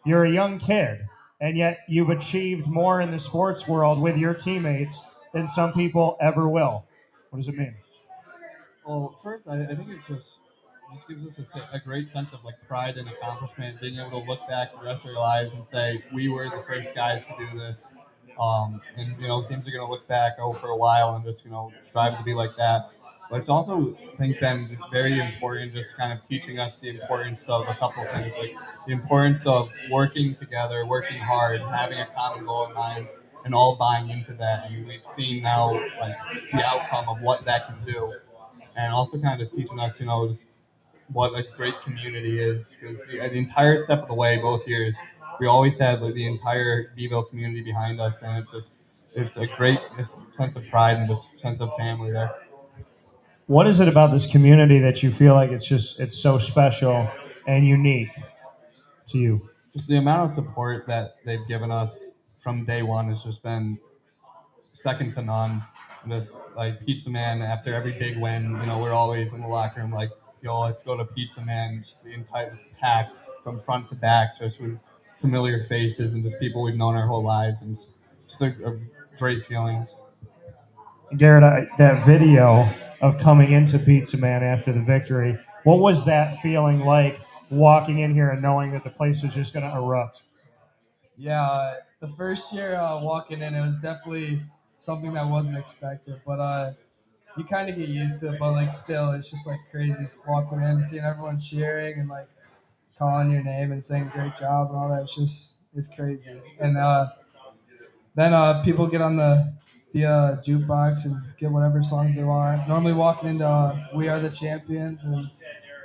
You're 0.05 0.25
a 0.25 0.31
young 0.31 0.59
kid, 0.59 1.05
and 1.39 1.57
yet 1.57 1.79
you've 1.87 2.09
achieved 2.09 2.67
more 2.67 3.01
in 3.01 3.11
the 3.11 3.19
sports 3.19 3.67
world 3.67 4.01
with 4.01 4.17
your 4.17 4.33
teammates 4.33 5.01
than 5.33 5.47
some 5.47 5.73
people 5.73 6.17
ever 6.19 6.47
will. 6.47 6.85
What 7.29 7.39
does 7.39 7.47
it 7.47 7.57
mean? 7.57 7.75
Well, 8.85 9.15
first, 9.21 9.47
I, 9.47 9.61
I 9.61 9.65
think 9.75 9.89
it's 9.89 10.05
just 10.07 10.39
just 10.93 11.07
gives 11.07 11.25
us 11.25 11.45
a, 11.55 11.77
a 11.77 11.79
great 11.79 12.11
sense 12.11 12.33
of 12.33 12.43
like 12.43 12.55
pride 12.67 12.97
and 12.97 13.09
accomplishment, 13.09 13.81
being 13.81 13.97
able 13.97 14.21
to 14.21 14.27
look 14.27 14.47
back 14.47 14.71
the 14.77 14.85
rest 14.85 15.05
of 15.05 15.11
our 15.11 15.15
lives 15.15 15.51
and 15.53 15.65
say 15.67 16.03
we 16.13 16.29
were 16.29 16.45
the 16.45 16.61
first 16.61 16.93
guys 16.93 17.23
to 17.25 17.35
do 17.37 17.57
this. 17.57 17.83
Um, 18.39 18.81
and 18.97 19.15
you 19.19 19.27
know, 19.27 19.43
teams 19.43 19.67
are 19.67 19.71
going 19.71 19.85
to 19.85 19.89
look 19.89 20.07
back 20.07 20.33
oh 20.39 20.53
for 20.53 20.67
a 20.69 20.77
while 20.77 21.15
and 21.15 21.23
just 21.23 21.45
you 21.45 21.51
know 21.51 21.71
strive 21.83 22.17
to 22.17 22.23
be 22.23 22.33
like 22.33 22.55
that. 22.57 22.89
But 23.29 23.39
it's 23.39 23.49
also, 23.49 23.95
I 24.13 24.17
think, 24.17 24.39
been 24.39 24.77
very 24.91 25.19
important, 25.19 25.73
just 25.73 25.95
kind 25.95 26.11
of 26.13 26.19
teaching 26.27 26.59
us 26.59 26.77
the 26.77 26.89
importance 26.89 27.43
of 27.47 27.67
a 27.67 27.73
couple 27.75 28.05
things, 28.05 28.33
like 28.37 28.55
the 28.85 28.91
importance 28.93 29.45
of 29.45 29.71
working 29.89 30.35
together, 30.35 30.85
working 30.85 31.19
hard, 31.19 31.61
having 31.61 31.99
a 31.99 32.05
common 32.15 32.45
goal 32.45 32.67
in 32.67 32.73
mind, 32.73 33.07
and 33.45 33.55
all 33.55 33.75
buying 33.75 34.09
into 34.09 34.33
that. 34.33 34.65
And 34.69 34.85
we've 34.87 35.05
seen 35.15 35.41
now 35.43 35.71
like 35.99 36.15
the 36.51 36.63
outcome 36.63 37.07
of 37.09 37.21
what 37.21 37.45
that 37.45 37.65
can 37.65 37.77
do, 37.85 38.13
and 38.75 38.93
also 38.93 39.17
kind 39.19 39.41
of 39.41 39.47
just 39.47 39.55
teaching 39.55 39.79
us, 39.79 39.99
you 39.99 40.05
know, 40.05 40.35
what 41.11 41.33
a 41.37 41.43
great 41.55 41.79
community 41.81 42.39
is. 42.39 42.75
Because 42.79 42.97
the 43.07 43.33
entire 43.37 43.83
step 43.83 44.03
of 44.03 44.07
the 44.07 44.13
way, 44.13 44.37
both 44.37 44.67
years, 44.67 44.95
we 45.39 45.47
always 45.47 45.77
had 45.77 46.01
like 46.01 46.13
the 46.13 46.27
entire 46.27 46.93
Beeville 46.95 47.23
community 47.23 47.61
behind 47.61 47.99
us, 47.99 48.21
and 48.21 48.43
it's 48.43 48.51
just 48.51 48.69
it's 49.15 49.37
a 49.37 49.47
great 49.57 49.79
sense 50.37 50.55
of 50.55 50.67
pride 50.69 50.97
and 50.97 51.07
just 51.07 51.39
sense 51.41 51.61
of 51.61 51.75
family 51.77 52.11
there. 52.11 52.35
What 53.47 53.67
is 53.67 53.79
it 53.79 53.87
about 53.87 54.11
this 54.11 54.25
community 54.25 54.79
that 54.79 55.03
you 55.03 55.11
feel 55.11 55.33
like 55.33 55.51
it's 55.51 55.67
just 55.67 55.99
it's 55.99 56.17
so 56.17 56.37
special 56.37 57.09
and 57.47 57.67
unique 57.67 58.11
to 59.07 59.17
you? 59.17 59.49
just 59.73 59.87
the 59.87 59.97
amount 59.97 60.21
of 60.21 60.31
support 60.31 60.85
that 60.87 61.15
they've 61.25 61.47
given 61.47 61.71
us 61.71 62.09
from 62.37 62.63
day 62.63 62.83
one 62.83 63.09
has 63.09 63.23
just 63.23 63.41
been 63.41 63.77
second 64.73 65.13
to 65.15 65.21
none. 65.21 65.63
Just 66.07 66.35
like 66.55 66.85
Pizza 66.85 67.09
Man, 67.09 67.41
after 67.41 67.73
every 67.73 67.93
big 67.93 68.17
win, 68.17 68.51
you 68.59 68.65
know, 68.65 68.77
we're 68.79 68.91
always 68.91 69.31
in 69.33 69.41
the 69.41 69.47
locker 69.47 69.81
room 69.81 69.91
like, 69.91 70.11
yo, 70.41 70.59
let's 70.59 70.83
go 70.83 70.97
to 70.97 71.05
Pizza 71.05 71.41
Man. 71.41 71.81
Just 71.81 72.03
the 72.03 72.11
entire 72.11 72.59
packed 72.79 73.17
from 73.43 73.59
front 73.59 73.89
to 73.89 73.95
back, 73.95 74.37
just 74.37 74.61
with 74.61 74.79
familiar 75.23 75.63
faces 75.63 76.13
and 76.13 76.21
just 76.21 76.37
people 76.37 76.61
we've 76.61 76.75
known 76.75 76.95
our 76.95 77.07
whole 77.07 77.23
lives, 77.23 77.61
and 77.61 77.77
just 78.27 78.41
a, 78.41 78.47
a 78.67 78.77
great 79.17 79.47
feeling. 79.47 79.87
Garrett, 81.15 81.45
I, 81.45 81.65
that 81.77 82.05
video 82.05 82.69
of 82.99 83.17
coming 83.19 83.53
into 83.53 83.79
Pizza 83.79 84.17
Man 84.17 84.43
after 84.43 84.73
the 84.73 84.81
victory, 84.81 85.39
what 85.63 85.79
was 85.79 86.03
that 86.05 86.41
feeling 86.41 86.81
like 86.81 87.21
walking 87.49 87.99
in 87.99 88.13
here 88.13 88.31
and 88.31 88.41
knowing 88.41 88.73
that 88.73 88.83
the 88.83 88.89
place 88.89 89.23
was 89.23 89.33
just 89.33 89.53
going 89.53 89.63
to 89.63 89.73
erupt? 89.73 90.23
Yeah, 91.17 91.41
uh, 91.41 91.75
the 92.01 92.09
first 92.09 92.51
year 92.51 92.75
uh, 92.75 92.99
walking 93.01 93.41
in, 93.41 93.55
it 93.55 93.65
was 93.65 93.77
definitely 93.77 94.41
something 94.77 95.13
that 95.13 95.25
wasn't 95.25 95.57
expected, 95.57 96.19
but 96.25 96.39
uh, 96.41 96.73
you 97.37 97.45
kind 97.45 97.69
of 97.69 97.77
get 97.77 97.87
used 97.87 98.19
to 98.21 98.33
it. 98.33 98.39
But 98.39 98.51
like, 98.51 98.73
still, 98.73 99.11
it's 99.11 99.29
just 99.29 99.47
like 99.47 99.59
crazy 99.71 100.03
walking 100.27 100.57
in, 100.57 100.65
and 100.65 100.83
seeing 100.83 101.05
everyone 101.05 101.39
cheering 101.39 101.99
and 101.99 102.09
like 102.09 102.27
calling 102.97 103.31
your 103.31 103.43
name 103.43 103.71
and 103.71 103.83
saying 103.83 104.11
"great 104.13 104.35
job" 104.35 104.69
and 104.69 104.77
all 104.77 104.89
that. 104.89 105.03
It's 105.03 105.15
just 105.15 105.55
it's 105.75 105.87
crazy. 105.87 106.39
And 106.59 106.77
uh, 106.77 107.07
then 108.15 108.33
uh, 108.33 108.61
people 108.63 108.87
get 108.87 109.01
on 109.01 109.15
the 109.15 109.53
the 109.91 110.05
uh, 110.05 110.41
jukebox 110.41 111.05
and 111.05 111.21
get 111.39 111.51
whatever 111.51 111.83
songs 111.83 112.15
they 112.15 112.23
want. 112.23 112.67
Normally, 112.67 112.93
walking 112.93 113.29
into 113.29 113.47
uh, 113.47 113.87
"We 113.93 114.07
Are 114.09 114.19
the 114.19 114.29
Champions," 114.29 115.03
and 115.03 115.29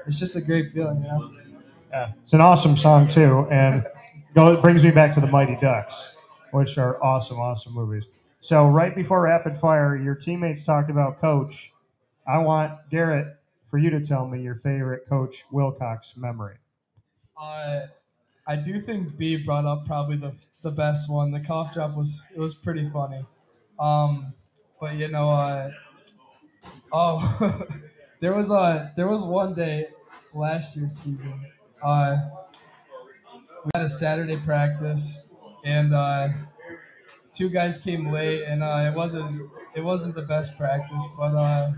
it's 0.07 0.19
just 0.19 0.37
a 0.37 0.41
great 0.41 0.71
feeling, 0.71 1.03
you 1.03 1.09
know. 1.09 1.33
Yeah, 1.91 2.13
it's 2.23 2.33
an 2.35 2.41
awesome 2.41 2.77
song 2.77 3.09
too, 3.09 3.49
and 3.51 3.87
go, 4.35 4.53
it 4.55 4.63
brings 4.63 4.85
me 4.85 4.91
back 4.91 5.13
to 5.13 5.21
the 5.21 5.27
Mighty 5.27 5.57
Ducks, 5.61 6.15
which 6.53 6.79
are 6.79 7.03
awesome, 7.03 7.39
awesome 7.41 7.73
movies. 7.75 8.09
So 8.41 8.69
right 8.69 8.95
before 8.95 9.23
rapid 9.23 9.57
fire, 9.57 9.97
your 9.97 10.15
teammates 10.15 10.65
talked 10.65 10.91
about 10.91 11.21
Coach. 11.21 11.73
I 12.27 12.39
want 12.39 12.73
Garrett 12.91 13.37
for 13.69 13.79
you 13.79 13.91
to 13.91 14.01
tell 14.01 14.27
me 14.27 14.43
your 14.43 14.55
favorite 14.55 15.09
Coach 15.09 15.45
Wilcox 15.51 16.17
memory. 16.17 16.57
Uh, 17.41 17.87
I 18.47 18.57
do 18.57 18.81
think 18.81 19.17
B 19.17 19.37
brought 19.37 19.67
up 19.67 19.87
probably 19.87 20.17
the, 20.17 20.33
the 20.63 20.71
best 20.71 21.11
one. 21.11 21.31
The 21.31 21.41
cough 21.41 21.73
drop 21.75 21.97
was 21.97 22.21
it 22.35 22.41
was 22.41 22.55
pretty 22.55 22.89
funny. 22.91 23.25
Um, 23.79 24.33
but 24.81 24.95
you 24.95 25.09
know, 25.09 25.31
uh, 25.31 25.71
oh, 26.93 27.63
there 28.21 28.35
was 28.35 28.51
a 28.51 28.93
there 28.97 29.07
was 29.07 29.23
one 29.23 29.55
day 29.55 29.89
last 30.35 30.77
year's 30.77 30.97
season. 30.97 31.47
Uh, 31.83 32.17
we 33.65 33.71
had 33.75 33.85
a 33.85 33.89
Saturday 33.89 34.37
practice, 34.39 35.29
and 35.65 35.95
uh, 35.95 36.29
two 37.33 37.49
guys 37.49 37.79
came 37.79 38.11
late, 38.11 38.43
and 38.47 38.63
uh, 38.63 38.91
it 38.91 38.97
wasn't 38.97 39.49
it 39.77 39.81
wasn't 39.81 40.15
the 40.15 40.23
best 40.23 40.57
practice, 40.57 41.05
but 41.17 41.35
uh, 41.35 41.71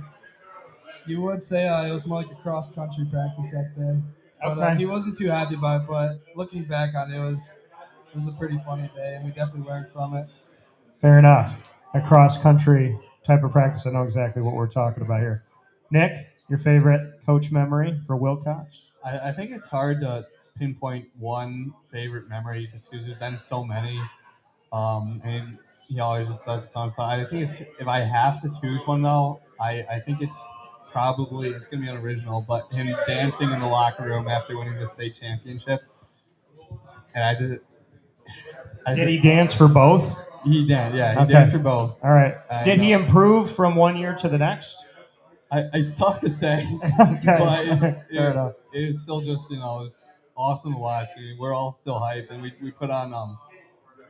you 1.06 1.20
would 1.20 1.42
say 1.42 1.68
uh, 1.68 1.84
it 1.84 1.92
was 1.92 2.06
more 2.06 2.22
like 2.22 2.30
a 2.30 2.36
cross 2.36 2.70
country 2.72 3.04
practice 3.10 3.50
that 3.50 3.74
day. 3.76 4.19
But 4.42 4.58
uh, 4.58 4.74
he 4.74 4.86
wasn't 4.86 5.16
too 5.16 5.28
happy 5.28 5.54
about 5.54 5.82
it. 5.82 5.86
But 5.88 6.20
looking 6.34 6.64
back 6.64 6.94
on 6.94 7.12
it, 7.12 7.16
it 7.16 7.20
was 7.20 7.58
it 8.10 8.16
was 8.16 8.26
a 8.26 8.32
pretty 8.32 8.58
funny 8.64 8.90
day, 8.94 9.14
and 9.16 9.24
we 9.24 9.30
definitely 9.30 9.68
learned 9.68 9.88
from 9.88 10.16
it. 10.16 10.26
Fair 11.00 11.18
enough. 11.18 11.60
A 11.94 12.00
cross 12.00 12.40
country 12.40 12.98
type 13.24 13.42
of 13.42 13.52
practice. 13.52 13.86
I 13.86 13.90
know 13.90 14.02
exactly 14.02 14.42
what 14.42 14.54
we're 14.54 14.68
talking 14.68 15.02
about 15.02 15.20
here. 15.20 15.44
Nick, 15.90 16.28
your 16.48 16.58
favorite 16.58 17.20
coach 17.26 17.50
memory 17.50 18.00
for 18.06 18.16
Wilcox? 18.16 18.82
I, 19.04 19.18
I 19.18 19.32
think 19.32 19.50
it's 19.50 19.66
hard 19.66 20.00
to 20.00 20.26
pinpoint 20.58 21.08
one 21.18 21.72
favorite 21.90 22.28
memory 22.28 22.68
just 22.70 22.90
because 22.90 23.06
there's 23.06 23.18
been 23.18 23.38
so 23.38 23.64
many. 23.64 24.00
Um, 24.72 25.20
and 25.24 25.58
he 25.88 26.00
always 26.00 26.28
just 26.28 26.44
does 26.44 26.66
a 26.68 26.70
ton 26.70 26.88
of 26.88 26.92
stuff. 26.92 27.06
I 27.08 27.24
think 27.24 27.48
it's, 27.48 27.60
if 27.80 27.88
I 27.88 28.00
have 28.00 28.42
to 28.42 28.50
choose 28.60 28.80
one 28.86 29.02
though, 29.02 29.40
I, 29.60 29.84
I 29.90 30.00
think 30.00 30.20
it's 30.22 30.36
probably 30.92 31.50
it's 31.50 31.66
gonna 31.68 31.82
be 31.82 31.88
unoriginal, 31.88 32.44
but 32.46 32.72
him 32.72 32.94
dancing 33.06 33.50
in 33.50 33.60
the 33.60 33.66
locker 33.66 34.04
room 34.04 34.28
after 34.28 34.56
winning 34.58 34.78
the 34.78 34.88
state 34.88 35.16
championship. 35.18 35.82
And 37.14 37.24
I 37.24 37.34
did. 37.34 37.60
I 38.86 38.94
Did 38.94 39.08
he 39.08 39.20
dance 39.20 39.52
for 39.52 39.68
both? 39.68 40.16
He 40.44 40.60
did, 40.66 40.94
yeah. 40.94 41.12
He 41.12 41.18
Okay. 41.20 41.32
danced 41.32 41.52
for 41.52 41.58
both. 41.58 41.98
All 42.02 42.10
right. 42.12 42.34
I 42.50 42.62
Did 42.62 42.80
he 42.80 42.92
improve 42.92 43.50
from 43.50 43.74
one 43.76 43.96
year 43.96 44.14
to 44.16 44.28
the 44.28 44.38
next? 44.38 44.84
I, 45.50 45.64
it's 45.74 45.98
tough 45.98 46.20
to 46.20 46.30
say, 46.30 46.66
okay. 47.00 47.36
but 47.38 47.66
it, 47.66 48.04
it, 48.72 48.88
was 48.88 49.02
still 49.02 49.20
just 49.20 49.50
you 49.50 49.58
know 49.58 49.80
it 49.80 49.84
was 49.84 50.02
awesome 50.36 50.72
to 50.72 50.78
watch. 50.78 51.08
We're 51.38 51.52
all 51.54 51.72
still 51.72 51.98
hyped, 52.00 52.30
and 52.30 52.40
we, 52.40 52.54
we 52.62 52.70
put 52.70 52.90
on 52.90 53.12
um 53.12 53.36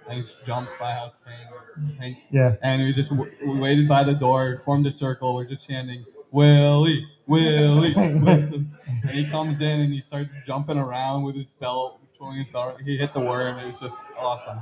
I 0.06 0.10
think 0.10 0.24
it's 0.24 0.34
jumps 0.44 0.70
by 0.78 0.92
House 0.92 1.14
Pain, 1.24 1.96
Pain, 1.98 2.16
Yeah. 2.30 2.56
and 2.62 2.82
we 2.82 2.92
just 2.92 3.10
w- 3.10 3.30
we 3.46 3.58
waited 3.58 3.88
by 3.88 4.04
the 4.04 4.12
door, 4.14 4.58
formed 4.64 4.86
a 4.86 4.92
circle. 4.92 5.34
We're 5.34 5.44
just 5.46 5.66
chanting 5.66 6.04
Willie, 6.30 7.06
Willie, 7.26 7.94
Willie. 7.94 8.66
and 9.02 9.10
he 9.10 9.26
comes 9.30 9.60
in 9.60 9.80
and 9.80 9.92
he 9.92 10.00
starts 10.00 10.30
jumping 10.46 10.78
around 10.78 11.22
with 11.24 11.36
his 11.36 11.50
belt, 11.50 12.00
twirling 12.16 12.44
his 12.44 12.52
belt. 12.52 12.80
He 12.84 12.96
hit 12.96 13.12
the 13.12 13.20
worm. 13.20 13.58
It 13.58 13.72
was 13.72 13.80
just 13.80 13.96
awesome. 14.18 14.60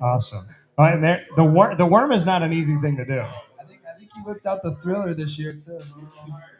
Awesome. 0.00 0.46
All 0.78 0.84
right, 0.84 1.00
there, 1.00 1.26
the 1.36 1.44
worm. 1.44 1.76
The 1.76 1.86
worm 1.86 2.12
is 2.12 2.26
not 2.26 2.42
an 2.42 2.52
easy 2.52 2.78
thing 2.80 2.96
to 2.96 3.04
do. 3.04 3.20
I 3.20 3.64
think 3.66 3.80
I 3.90 3.98
think 3.98 4.10
he 4.14 4.20
whipped 4.20 4.44
out 4.46 4.62
the 4.62 4.74
thriller 4.76 5.14
this 5.14 5.38
year 5.38 5.54
too. 5.54 5.80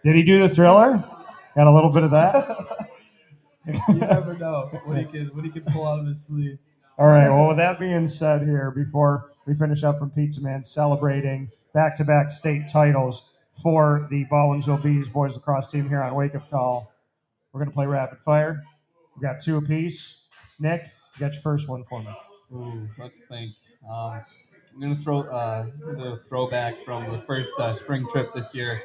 Did 0.04 0.16
he 0.16 0.22
do 0.22 0.40
the 0.40 0.48
thriller? 0.48 1.04
Got 1.54 1.66
a 1.66 1.72
little 1.72 1.90
bit 1.92 2.02
of 2.02 2.10
that. 2.12 2.88
you 3.88 3.94
never 3.94 4.36
know 4.38 4.70
what 4.84 4.96
he 4.96 5.04
can 5.04 5.26
what 5.28 5.44
he 5.44 5.50
can 5.50 5.64
pull 5.64 5.86
out 5.86 6.00
of 6.00 6.06
his 6.06 6.24
sleeve. 6.24 6.58
All 6.98 7.06
right. 7.06 7.28
Well, 7.28 7.48
with 7.48 7.58
that 7.58 7.78
being 7.78 8.06
said, 8.06 8.42
here 8.42 8.70
before 8.70 9.32
we 9.46 9.54
finish 9.54 9.84
up 9.84 9.98
from 9.98 10.10
Pizza 10.10 10.40
Man 10.40 10.62
celebrating 10.62 11.50
back-to-back 11.74 12.30
state 12.30 12.68
titles 12.68 13.30
for 13.62 14.06
the 14.10 14.24
Baldwinsville 14.26 14.82
Bees 14.82 15.08
boys 15.08 15.34
lacrosse 15.34 15.70
team 15.70 15.88
here 15.88 16.02
on 16.02 16.14
Wake 16.14 16.34
Up 16.34 16.50
Call, 16.50 16.92
we're 17.52 17.60
gonna 17.60 17.70
play 17.70 17.86
rapid 17.86 18.18
fire. 18.20 18.62
We 19.16 19.22
got 19.22 19.40
two 19.40 19.56
apiece. 19.56 20.22
Nick, 20.58 20.84
you 21.14 21.20
got 21.20 21.32
your 21.32 21.42
first 21.42 21.68
one 21.68 21.84
for 21.84 22.02
me. 22.02 22.10
Ooh, 22.52 22.88
let's 22.98 23.24
think. 23.24 23.52
Um, 23.90 24.20
I'm 24.74 24.80
gonna 24.80 24.96
throw 24.96 25.20
uh, 25.20 25.66
the 25.80 26.20
throwback 26.28 26.84
from 26.84 27.10
the 27.10 27.22
first 27.22 27.50
uh, 27.58 27.74
spring 27.76 28.06
trip 28.12 28.34
this 28.34 28.54
year. 28.54 28.82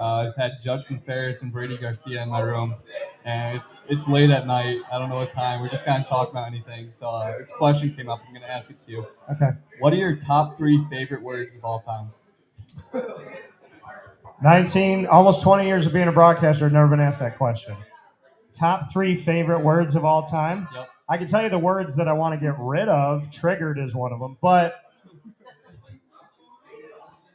Uh, 0.00 0.28
I've 0.28 0.36
had 0.36 0.62
Judson 0.62 1.00
Ferris 1.00 1.42
and 1.42 1.52
Brady 1.52 1.76
Garcia 1.76 2.22
in 2.22 2.30
my 2.30 2.40
room, 2.40 2.76
and 3.24 3.56
it's 3.56 3.80
it's 3.88 4.08
late 4.08 4.30
at 4.30 4.46
night. 4.46 4.78
I 4.90 4.98
don't 4.98 5.08
know 5.08 5.16
what 5.16 5.32
time. 5.34 5.60
We're 5.60 5.68
just 5.68 5.84
kind 5.84 6.02
of 6.02 6.08
talking 6.08 6.30
about 6.30 6.46
anything. 6.46 6.92
So 6.94 7.08
uh, 7.08 7.38
this 7.38 7.50
question 7.52 7.94
came 7.94 8.08
up. 8.08 8.20
I'm 8.26 8.32
gonna 8.32 8.46
ask 8.46 8.70
it 8.70 8.76
to 8.86 8.90
you. 8.92 9.06
Okay. 9.32 9.50
What 9.80 9.92
are 9.92 9.96
your 9.96 10.16
top 10.16 10.56
three 10.56 10.82
favorite 10.88 11.22
words 11.22 11.54
of 11.56 11.64
all 11.64 11.80
time? 11.80 12.12
19, 14.42 15.06
almost 15.06 15.42
20 15.42 15.66
years 15.66 15.86
of 15.86 15.92
being 15.92 16.08
a 16.08 16.12
broadcaster, 16.12 16.66
I've 16.66 16.72
never 16.72 16.88
been 16.88 17.00
asked 17.00 17.20
that 17.20 17.36
question. 17.36 17.76
Top 18.52 18.92
three 18.92 19.14
favorite 19.14 19.60
words 19.60 19.94
of 19.94 20.04
all 20.04 20.22
time? 20.22 20.68
Yep. 20.74 20.88
I 21.08 21.16
can 21.16 21.26
tell 21.26 21.42
you 21.42 21.48
the 21.48 21.58
words 21.58 21.96
that 21.96 22.08
I 22.08 22.12
want 22.12 22.38
to 22.38 22.44
get 22.44 22.56
rid 22.58 22.88
of. 22.88 23.30
Triggered 23.30 23.78
is 23.78 23.94
one 23.94 24.12
of 24.12 24.18
them, 24.18 24.36
but 24.40 24.80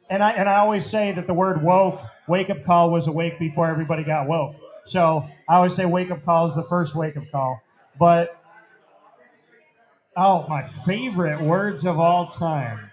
and 0.09 0.23
I 0.23 0.31
and 0.31 0.47
I 0.49 0.57
always 0.59 0.85
say 0.85 1.11
that 1.11 1.27
the 1.27 1.33
word 1.33 1.61
woke, 1.61 2.01
wake 2.27 2.49
up 2.49 2.63
call 2.63 2.91
was 2.91 3.07
awake 3.07 3.39
before 3.39 3.67
everybody 3.67 4.03
got 4.03 4.27
woke. 4.27 4.55
So 4.85 5.27
I 5.49 5.57
always 5.57 5.75
say 5.75 5.85
wake 5.85 6.11
up 6.11 6.23
call 6.23 6.45
is 6.45 6.55
the 6.55 6.63
first 6.63 6.95
wake 6.95 7.17
up 7.17 7.29
call. 7.31 7.61
But 7.99 8.35
oh, 10.15 10.45
my 10.47 10.63
favorite 10.63 11.41
words 11.41 11.85
of 11.85 11.99
all 11.99 12.25
time. 12.25 12.91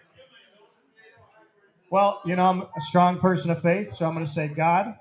Well, 1.95 2.21
you 2.25 2.35
know, 2.35 2.47
I'm 2.47 2.63
a 2.63 2.81
strong 2.81 3.21
person 3.21 3.53
of 3.53 3.63
faith, 3.63 3.93
so 3.93 4.05
I'm 4.05 4.15
going 4.15 4.27
to 4.27 4.33
say 4.33 4.49
God, 4.49 4.97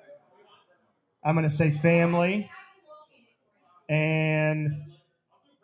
I'm 1.25 1.33
going 1.33 1.41
to 1.41 1.49
say 1.49 1.71
family. 1.71 2.51
And 3.89 4.75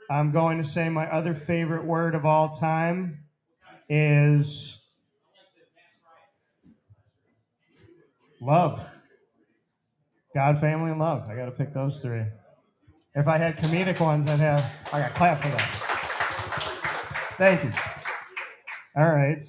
I'm 0.10 0.32
going 0.32 0.58
to 0.58 0.64
say 0.64 0.90
my 0.90 1.06
other 1.06 1.36
favorite 1.36 1.86
word 1.86 2.16
of 2.16 2.26
all 2.26 2.50
time 2.50 3.26
is 3.88 4.80
love. 8.42 8.84
God, 10.34 10.58
family, 10.58 10.90
and 10.90 11.00
love. 11.00 11.30
I 11.30 11.36
got 11.36 11.46
to 11.46 11.52
pick 11.52 11.76
those 11.76 12.02
three. 12.02 12.26
If 13.14 13.28
I 13.28 13.38
had 13.38 13.56
comedic 13.60 14.00
ones, 14.00 14.28
I'd 14.28 14.40
have. 14.40 14.66
I 14.92 15.02
got 15.02 15.14
clap 15.14 15.44
for 15.44 15.50
that. 15.50 15.62
Thank 17.38 17.66
you. 17.66 17.72
All 18.98 19.12
right. 19.12 19.44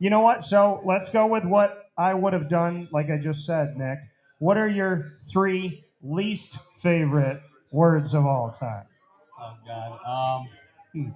You 0.00 0.10
know 0.10 0.20
what? 0.20 0.42
So 0.44 0.82
let's 0.84 1.10
go 1.10 1.26
with 1.28 1.44
what 1.44 1.90
I 1.96 2.14
would 2.14 2.32
have 2.32 2.48
done, 2.48 2.88
like 2.92 3.10
I 3.10 3.18
just 3.18 3.46
said, 3.46 3.76
Nick. 3.76 3.98
What 4.38 4.56
are 4.58 4.68
your 4.68 5.12
three 5.30 5.84
least 6.02 6.58
favorite 6.78 7.42
words 7.70 8.14
of 8.14 8.26
all 8.26 8.50
time? 8.50 8.86
Oh 9.40 9.54
God. 9.66 10.40
Um, 10.42 10.48
hmm. 10.94 11.10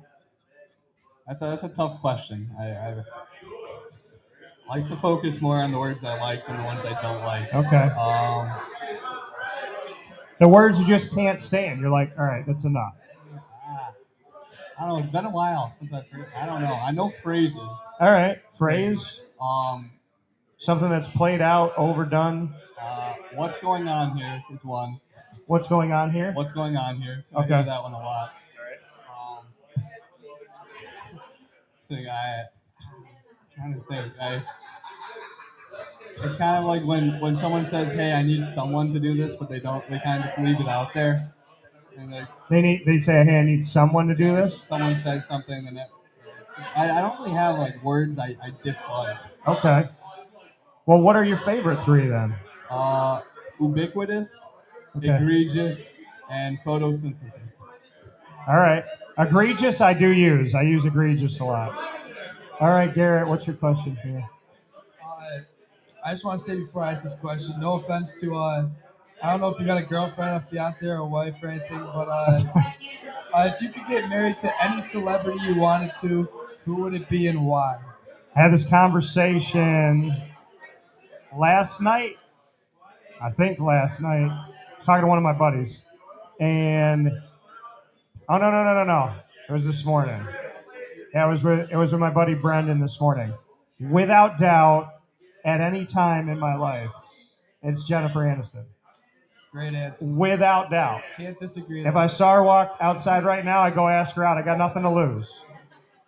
That's 1.27 1.43
a 1.43 1.47
that's 1.47 1.65
a 1.65 1.71
tough 1.71 2.01
question. 2.01 2.51
I, 2.61 2.65
I 2.71 3.03
like 4.69 4.87
to 4.89 4.97
focus 4.97 5.41
more 5.41 5.59
on 5.59 5.73
the 5.73 5.79
words 5.79 6.05
I 6.05 6.21
like 6.21 6.47
than 6.47 6.59
the 6.59 6.63
ones 6.65 6.81
I 6.85 7.03
don't 7.03 7.25
like. 7.25 7.55
Okay. 7.55 7.91
Um, 7.99 8.53
The 10.39 10.49
words 10.49 10.81
you 10.81 10.87
just 10.87 11.15
can't 11.15 11.41
stand. 11.41 11.81
You're 11.81 11.91
like, 11.91 12.13
all 12.19 12.25
right, 12.25 12.45
that's 12.47 12.65
enough. 12.65 12.95
I 14.79 14.87
don't 14.87 14.89
know. 14.89 14.99
It's 14.99 15.09
been 15.11 15.25
a 15.25 15.31
while 15.31 15.73
since 15.79 15.93
I've 15.93 16.09
heard. 16.09 16.27
I 16.37 16.47
don't 16.47 16.63
know. 16.63 16.75
I 16.75 16.91
know 16.91 17.11
phrases. 17.11 17.57
All 17.59 18.11
right. 18.11 18.41
Phrase, 18.53 19.21
Um, 19.41 19.91
something 20.59 20.89
that's 20.91 21.09
played 21.09 21.41
out, 21.41 21.73
overdone. 21.77 22.55
uh, 22.81 23.15
what's 23.35 23.59
going 23.61 23.89
on 23.89 24.17
here 24.17 24.43
is 24.53 24.65
one. 24.65 25.01
What's 25.47 25.69
going 25.69 25.93
on 25.93 26.11
here? 26.11 26.33
What's 26.33 26.53
going 26.53 26.77
on 26.77 26.97
here? 27.01 27.25
I 27.35 27.41
Okay. 27.41 27.49
hear 27.55 27.63
that 27.65 27.83
one 27.83 27.93
a 27.93 27.99
lot. 27.99 28.33
All 28.57 28.65
right. 28.65 29.39
Um, 29.39 29.47
thing 31.89 32.09
I 32.09 32.45
trying 33.55 33.75
to 33.75 33.81
think. 33.89 34.13
I 34.21 34.43
it's 36.25 36.37
kind 36.37 36.57
of 36.59 36.65
like 36.65 36.83
when 36.85 37.21
when 37.21 37.37
someone 37.37 37.67
says, 37.67 37.93
"Hey, 37.93 38.13
I 38.13 38.23
need 38.23 38.45
someone 38.55 38.93
to 38.95 39.01
do 39.01 39.15
this," 39.17 39.37
but 39.37 39.49
they 39.51 39.61
don't. 39.61 39.87
They 39.91 39.99
kind 39.99 40.21
of 40.25 40.27
just 40.31 40.39
leave 40.39 40.61
it 40.61 40.69
out 40.69 40.95
there, 40.95 41.35
and 41.99 42.11
like 42.13 42.29
They 42.51 42.63
need. 42.63 42.85
They 42.87 42.99
say, 42.99 43.25
hey, 43.25 43.39
I 43.39 43.43
need 43.43 43.65
someone 43.65 44.09
to 44.09 44.15
do 44.15 44.35
this. 44.35 44.61
someone 44.69 45.01
said 45.03 45.25
something, 45.29 45.67
and 45.69 45.79
it, 45.79 45.87
I, 46.77 46.91
I 46.91 47.01
don't 47.01 47.19
really 47.21 47.33
have 47.33 47.59
like 47.59 47.83
words 47.83 48.19
I, 48.19 48.37
I 48.43 48.51
dislike. 48.63 49.17
Okay. 49.47 49.89
Well, 50.87 51.01
what 51.01 51.17
are 51.17 51.25
your 51.25 51.39
favorite 51.39 51.83
three 51.83 52.07
then? 52.09 52.35
Uh, 52.71 53.21
ubiquitous, 53.61 54.35
Okay. 54.97 55.09
egregious, 55.17 55.81
and 56.31 56.59
photosynthesis. 56.61 57.33
All 58.47 58.57
right. 58.57 58.85
Egregious, 59.19 59.81
I 59.81 59.95
do 59.95 60.09
use. 60.09 60.55
I 60.55 60.63
use 60.63 60.85
egregious 60.85 61.39
a 61.41 61.45
lot. 61.45 61.77
All 62.61 62.69
right, 62.71 62.93
Garrett, 62.93 63.27
what's 63.29 63.47
your 63.47 63.57
question 63.57 63.97
here? 64.03 64.29
Uh, 65.03 65.41
I 66.05 66.11
just 66.13 66.25
want 66.25 66.39
to 66.41 66.45
say 66.45 66.57
before 66.57 66.83
I 66.83 66.93
ask 66.93 67.03
this 67.05 67.15
question, 67.15 67.59
no 67.59 67.75
offense 67.75 68.15
to 68.21 68.37
uh, 68.37 68.69
I 69.25 69.31
don't 69.31 69.41
know 69.41 69.49
if 69.49 69.59
you 69.59 69.65
got 69.65 69.79
a 69.79 69.87
girlfriend, 69.87 70.37
a 70.37 70.41
fiance, 70.51 70.87
or 70.87 70.97
a 70.97 71.07
wife 71.07 71.37
or 71.43 71.49
anything, 71.49 71.79
but 71.79 72.09
uh, 72.09 72.43
uh, 73.33 73.51
if 73.51 73.63
you 73.63 73.71
could 73.71 73.87
get 73.89 74.07
married 74.11 74.37
to 74.41 74.63
any 74.63 74.83
celebrity 74.83 75.39
you 75.47 75.55
wanted 75.55 75.93
to, 76.03 76.29
who 76.67 76.83
would 76.83 76.93
it 76.93 77.09
be 77.09 77.27
and 77.29 77.47
why? 77.47 77.79
I 78.37 78.43
had 78.43 78.53
this 78.53 78.67
conversation 78.67 80.15
last 81.35 81.81
night. 81.81 82.19
I 83.19 83.31
think 83.31 83.59
last 83.61 84.03
night. 84.03 84.29
I 84.29 84.49
was 84.77 84.85
talking 84.85 85.05
to 85.05 85.07
one 85.07 85.17
of 85.17 85.25
my 85.25 85.33
buddies, 85.33 85.85
and 86.39 87.11
oh 88.29 88.37
no 88.37 88.51
no 88.51 88.63
no 88.63 88.75
no 88.75 88.85
no! 88.85 89.15
It 89.49 89.53
was 89.53 89.65
this 89.65 89.87
morning. 89.87 90.21
Yeah, 91.15 91.27
it 91.27 91.31
was 91.31 91.43
with 91.43 91.71
it 91.71 91.77
was 91.77 91.93
with 91.93 92.01
my 92.01 92.11
buddy 92.11 92.35
Brendan 92.35 92.79
this 92.79 93.01
morning. 93.01 93.33
Without 93.81 94.37
doubt, 94.37 94.97
at 95.47 95.63
any 95.63 95.87
time 95.87 96.29
in 96.29 96.39
my 96.39 96.57
life, 96.57 96.91
it's 97.63 97.85
Jennifer 97.85 98.19
Aniston. 98.19 98.67
Great 99.55 99.73
answer. 99.73 100.05
Without 100.05 100.69
doubt. 100.69 101.03
Can't 101.17 101.39
disagree. 101.39 101.87
If. 101.87 101.95
I 101.95 102.09
saw 102.09 102.35
her 102.35 102.43
walk 102.43 102.77
outside 102.81 103.23
right 103.25 103.45
now, 103.45 103.61
I 103.61 103.71
go 103.71 103.87
ask 103.87 104.17
her 104.17 104.25
out. 104.25 104.37
I 104.37 104.43
got 104.43 104.59
nothing 104.59 104.83
to 104.83 104.91
lose. 104.91 105.43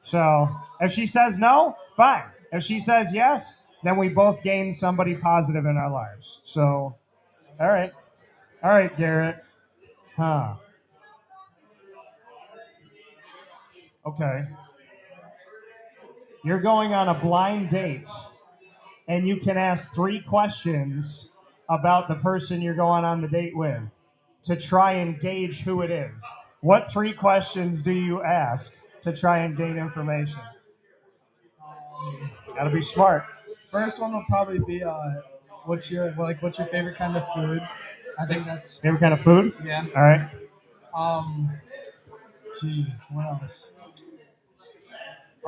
So 0.03 0.49
if 0.81 0.91
she 0.91 1.07
says 1.07 1.39
no, 1.39 1.77
fine. 1.97 2.25
If 2.51 2.65
she 2.65 2.81
says 2.81 3.15
yes, 3.15 3.63
then 3.85 3.99
we 3.99 4.09
both 4.09 4.43
gain 4.43 4.73
somebody 4.73 5.15
positive 5.15 5.65
in 5.65 5.77
our 5.77 5.93
lives. 5.93 6.41
So, 6.43 6.97
all 7.61 7.69
right, 7.69 7.93
all 8.65 8.71
right, 8.71 8.97
Garrett. 8.99 9.37
Huh? 10.17 10.55
Okay. 14.05 14.43
You're 16.45 16.61
going 16.61 16.95
on 16.95 17.09
a 17.09 17.15
blind 17.15 17.69
date, 17.69 18.09
and 19.07 19.25
you 19.25 19.37
can 19.37 19.57
ask 19.57 19.95
three 19.95 20.21
questions 20.21 21.29
about 21.69 22.09
the 22.09 22.15
person 22.17 22.61
you're 22.63 22.75
going 22.75 23.05
on 23.05 23.21
the 23.21 23.29
date 23.29 23.57
with 23.57 23.83
to 24.45 24.57
try 24.57 24.93
and 24.93 25.19
gauge 25.21 25.63
who 25.63 25.83
it 25.83 25.91
is. 25.91 26.25
What 26.61 26.89
three 26.91 27.13
questions 27.13 27.83
do 27.83 27.93
you 27.93 28.23
ask 28.23 28.75
to 29.03 29.15
try 29.17 29.39
and 29.39 29.57
gain 29.57 29.77
information? 29.77 30.41
Gotta 32.55 32.71
be 32.71 32.83
smart. 32.83 33.25
First 33.71 34.01
one 34.01 34.13
will 34.13 34.25
probably 34.29 34.59
be 34.61 34.83
uh, 34.83 34.93
what's 35.65 35.91
your 35.91 36.13
like 36.17 36.43
what's 36.43 36.59
your 36.59 36.67
favorite 36.69 36.97
kind 36.97 37.17
of 37.17 37.25
food? 37.35 37.61
I 38.19 38.27
think 38.27 38.47
that's 38.47 38.79
Favorite 38.79 39.01
kind 39.01 39.13
of 39.15 39.21
food? 39.21 39.55
yeah. 39.65 39.87
All 39.95 40.03
right. 40.03 40.31
Um, 40.95 41.51
gee, 42.61 42.87
what 43.11 43.27
else? 43.27 43.71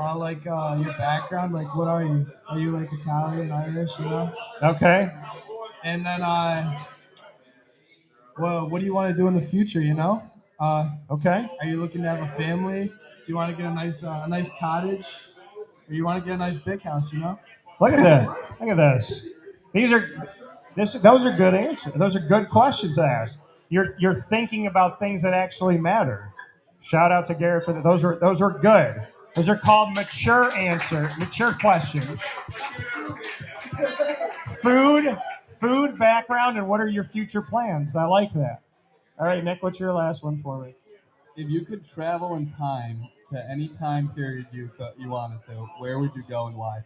Uh, 0.01 0.17
like 0.17 0.47
uh, 0.47 0.79
your 0.81 0.93
background, 0.99 1.53
like 1.53 1.75
what 1.75 1.89
are 1.89 2.05
you? 2.05 2.27
Are 2.49 2.59
you 2.59 2.71
like 2.71 2.89
Italian, 2.93 3.51
Irish, 3.51 3.91
you 3.99 4.05
know? 4.05 4.33
Okay. 4.63 5.11
And 5.89 6.05
then 6.05 6.21
uh, 6.21 6.79
well, 8.39 8.69
what 8.69 8.81
do 8.81 8.85
you 8.85 8.93
want 8.93 9.11
to 9.15 9.17
do 9.21 9.27
in 9.27 9.35
the 9.35 9.41
future? 9.43 9.81
You 9.81 9.95
know? 9.95 10.23
Uh, 10.61 10.91
Okay. 11.11 11.49
are 11.61 11.67
you 11.67 11.81
looking 11.81 12.03
to 12.03 12.09
have 12.09 12.21
a 12.21 12.33
family? 12.35 12.85
Do 12.89 13.25
you 13.33 13.35
want 13.37 13.51
to 13.51 13.57
get 13.63 13.71
a 13.71 13.75
nice 13.75 14.03
uh, 14.05 14.23
a 14.25 14.29
nice 14.29 14.51
cottage? 14.61 15.07
Or 15.89 15.95
you 15.95 16.05
want 16.05 16.23
to 16.23 16.27
get 16.27 16.35
a 16.35 16.39
nice 16.39 16.59
big 16.59 16.83
house? 16.83 17.11
You 17.13 17.21
know? 17.21 17.39
Look 17.81 17.93
at 17.93 18.03
that. 18.03 18.29
Look 18.61 18.69
at 18.69 18.77
this. 18.77 19.29
These 19.73 19.93
are 19.93 20.29
this 20.77 20.93
those 20.93 21.25
are 21.25 21.35
good 21.35 21.55
answers. 21.55 21.95
Those 21.95 22.15
are 22.17 22.21
good 22.21 22.51
questions 22.51 22.97
to 22.97 23.03
ask. 23.03 23.39
You're 23.71 23.95
you're 23.99 24.15
thinking 24.15 24.67
about 24.67 24.99
things 24.99 25.23
that 25.23 25.33
actually 25.33 25.79
matter. 25.79 26.35
Shout 26.83 27.11
out 27.13 27.25
to 27.27 27.35
Garrett 27.35 27.65
for 27.65 27.73
that. 27.73 27.83
Those 27.83 28.05
are 28.05 28.17
those 28.17 28.43
are 28.43 28.59
good. 28.59 29.07
Those 29.35 29.49
are 29.49 29.57
called 29.57 29.95
mature 29.97 30.53
answer, 30.55 31.09
mature 31.19 31.53
questions. 31.53 32.21
Food, 34.63 35.17
food 35.61 35.99
background, 35.99 36.59
and 36.59 36.69
what 36.69 36.81
are 36.81 36.89
your 36.89 37.05
future 37.05 37.43
plans? 37.43 37.97
I 37.97 38.05
like 38.05 38.33
that. 38.35 38.63
All 39.19 39.27
right, 39.27 39.43
Nick, 39.43 39.63
what's 39.63 39.81
your 39.81 39.93
last 39.93 40.23
one 40.23 40.41
for 40.43 40.63
me? 40.63 40.75
If 41.37 41.49
you 41.49 41.65
could 41.65 41.85
travel 41.89 42.37
in 42.37 42.53
time 42.53 43.09
to 43.33 43.51
any 43.51 43.69
time 43.69 44.09
period 44.15 44.47
you 44.53 44.71
you 44.97 45.09
wanted 45.09 45.45
to, 45.47 45.69
where 45.79 45.99
would 45.99 46.15
you 46.15 46.23
go 46.29 46.47
and 46.47 46.57
why? 46.57 46.83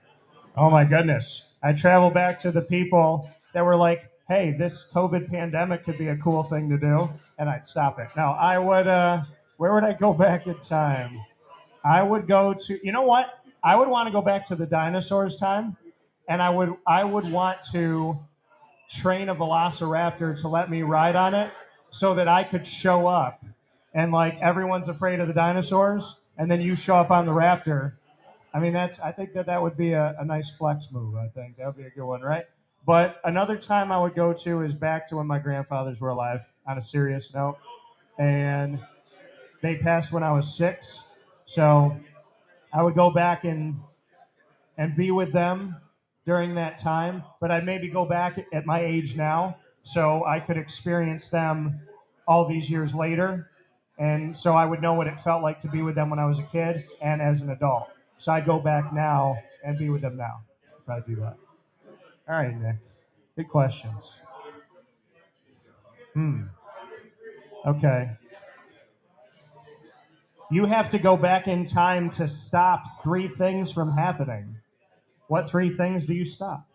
Oh 0.56 0.70
my 0.70 0.84
goodness. 0.84 1.44
I 1.62 1.72
travel 1.72 2.10
back 2.10 2.38
to 2.40 2.52
the 2.52 2.60
people 2.60 3.30
that 3.54 3.64
were 3.64 3.76
like, 3.76 4.10
hey, 4.28 4.54
this 4.58 4.86
COVID 4.92 5.30
pandemic 5.30 5.84
could 5.84 5.98
be 5.98 6.08
a 6.08 6.16
cool 6.16 6.42
thing 6.42 6.68
to 6.68 6.78
do. 6.78 7.08
And 7.38 7.48
I'd 7.48 7.66
stop 7.66 7.98
it. 7.98 8.08
Now, 8.16 8.32
I 8.32 8.58
would, 8.58 8.86
uh, 8.86 9.22
where 9.56 9.72
would 9.72 9.84
I 9.84 9.94
go 9.94 10.12
back 10.12 10.46
in 10.46 10.58
time? 10.58 11.20
I 11.84 12.02
would 12.02 12.26
go 12.26 12.54
to, 12.54 12.86
you 12.86 12.92
know 12.92 13.02
what? 13.02 13.42
I 13.64 13.76
would 13.76 13.88
want 13.88 14.08
to 14.08 14.12
go 14.12 14.22
back 14.22 14.44
to 14.48 14.56
the 14.56 14.66
dinosaurs' 14.66 15.36
time. 15.36 15.76
And 16.28 16.42
I 16.42 16.50
would, 16.50 16.74
I 16.86 17.04
would 17.04 17.30
want 17.30 17.62
to 17.72 18.18
train 18.94 19.28
a 19.28 19.34
velociraptor 19.34 20.40
to 20.40 20.48
let 20.48 20.70
me 20.70 20.82
ride 20.82 21.16
on 21.16 21.34
it 21.34 21.50
so 21.90 22.14
that 22.14 22.28
I 22.28 22.44
could 22.44 22.66
show 22.66 23.06
up 23.06 23.44
and 23.94 24.12
like 24.12 24.38
everyone's 24.40 24.88
afraid 24.88 25.20
of 25.20 25.28
the 25.28 25.34
dinosaurs. 25.34 26.16
And 26.38 26.50
then 26.50 26.60
you 26.60 26.74
show 26.74 26.96
up 26.96 27.10
on 27.10 27.26
the 27.26 27.32
raptor 27.32 27.92
I 28.54 28.60
mean, 28.60 28.72
that's. 28.72 29.00
I 29.00 29.12
think 29.12 29.32
that 29.32 29.46
that 29.46 29.62
would 29.62 29.76
be 29.76 29.92
a, 29.92 30.14
a 30.18 30.24
nice 30.24 30.50
flex 30.50 30.88
move. 30.92 31.16
I 31.16 31.28
think 31.28 31.56
that 31.56 31.66
would 31.66 31.76
be 31.76 31.84
a 31.84 31.90
good 31.90 32.04
one, 32.04 32.20
right? 32.20 32.44
But 32.86 33.20
another 33.24 33.56
time 33.56 33.90
I 33.90 33.98
would 33.98 34.14
go 34.14 34.32
to 34.32 34.62
is 34.62 34.74
back 34.74 35.08
to 35.08 35.16
when 35.16 35.26
my 35.26 35.38
grandfathers 35.38 36.00
were 36.00 36.10
alive. 36.10 36.40
On 36.64 36.78
a 36.78 36.80
serious 36.80 37.34
note, 37.34 37.58
and 38.18 38.78
they 39.62 39.76
passed 39.78 40.12
when 40.12 40.22
I 40.22 40.30
was 40.30 40.56
six, 40.56 41.02
so 41.44 41.96
I 42.72 42.84
would 42.84 42.94
go 42.94 43.10
back 43.10 43.44
and 43.44 43.80
and 44.78 44.94
be 44.94 45.10
with 45.10 45.32
them 45.32 45.76
during 46.26 46.54
that 46.54 46.78
time. 46.78 47.24
But 47.40 47.50
I'd 47.50 47.64
maybe 47.64 47.88
go 47.88 48.04
back 48.04 48.44
at 48.52 48.66
my 48.66 48.80
age 48.80 49.16
now, 49.16 49.56
so 49.82 50.24
I 50.24 50.40
could 50.40 50.56
experience 50.56 51.28
them 51.28 51.80
all 52.26 52.46
these 52.46 52.70
years 52.70 52.94
later, 52.94 53.50
and 53.98 54.36
so 54.36 54.54
I 54.54 54.64
would 54.64 54.80
know 54.80 54.94
what 54.94 55.06
it 55.06 55.18
felt 55.18 55.42
like 55.42 55.58
to 55.60 55.68
be 55.68 55.82
with 55.82 55.94
them 55.94 56.10
when 56.10 56.18
I 56.18 56.26
was 56.26 56.38
a 56.38 56.44
kid 56.44 56.84
and 57.00 57.20
as 57.20 57.40
an 57.40 57.50
adult. 57.50 57.88
So 58.18 58.32
I'd 58.32 58.46
go 58.46 58.60
back 58.60 58.92
now 58.92 59.36
and 59.64 59.76
be 59.76 59.90
with 59.90 60.02
them 60.02 60.16
now. 60.16 60.42
If 60.80 60.88
I 60.88 61.00
do 61.00 61.16
that. 61.16 61.36
All 62.28 62.36
right, 62.36 62.56
Nick. 62.56 62.76
Good 63.36 63.48
questions. 63.48 64.16
Hmm. 66.14 66.42
Okay. 67.66 68.10
You 70.50 70.66
have 70.66 70.90
to 70.90 70.98
go 70.98 71.16
back 71.16 71.48
in 71.48 71.64
time 71.64 72.10
to 72.10 72.28
stop 72.28 73.02
three 73.02 73.26
things 73.26 73.72
from 73.72 73.92
happening. 73.92 74.56
What 75.32 75.48
three 75.48 75.70
things 75.70 76.04
do 76.04 76.12
you 76.12 76.26
stop? 76.26 76.68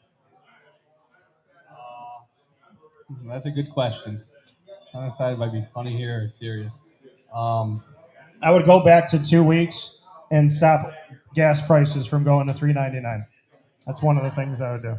That's 3.28 3.46
a 3.46 3.52
good 3.52 3.70
question. 3.70 4.20
I'm 4.96 5.12
decided 5.12 5.36
if 5.36 5.42
I'd 5.44 5.52
be 5.52 5.62
funny 5.62 5.96
here 5.96 6.24
or 6.24 6.28
serious. 6.30 6.82
Um, 7.32 7.84
I 8.42 8.50
would 8.50 8.66
go 8.66 8.84
back 8.84 9.08
to 9.12 9.24
two 9.24 9.44
weeks 9.44 10.00
and 10.32 10.52
stop 10.52 10.92
gas 11.36 11.62
prices 11.62 12.08
from 12.08 12.24
going 12.24 12.48
to 12.48 12.54
three 12.56 12.74
ninety 12.74 13.00
nine. 13.00 13.28
That's 13.86 14.02
one 14.02 14.18
of 14.18 14.24
the 14.24 14.32
things 14.32 14.60
I 14.60 14.72
would 14.72 14.82
do. 14.82 14.98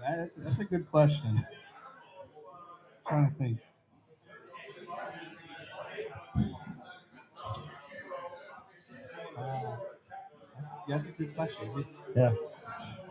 that's, 0.00 0.34
that's 0.36 0.58
a 0.58 0.64
good 0.64 0.90
question. 0.90 1.46
trying 3.06 3.30
to 3.30 3.36
think. 3.36 3.58
Uh, 9.36 9.76
that's, 10.88 11.06
a 11.06 11.10
good 11.10 11.34
question. 11.34 11.84
Yeah. 12.16 12.32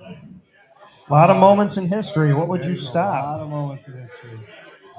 A 0.02 1.12
lot 1.12 1.30
of 1.30 1.38
moments 1.38 1.78
in 1.78 1.88
history. 1.88 2.34
What 2.34 2.48
would 2.48 2.66
you 2.66 2.76
stop? 2.76 3.24
A 3.24 3.28
lot 3.28 3.40
of 3.42 3.50
moments 3.50 3.88
in 3.88 3.94
history. 3.94 4.40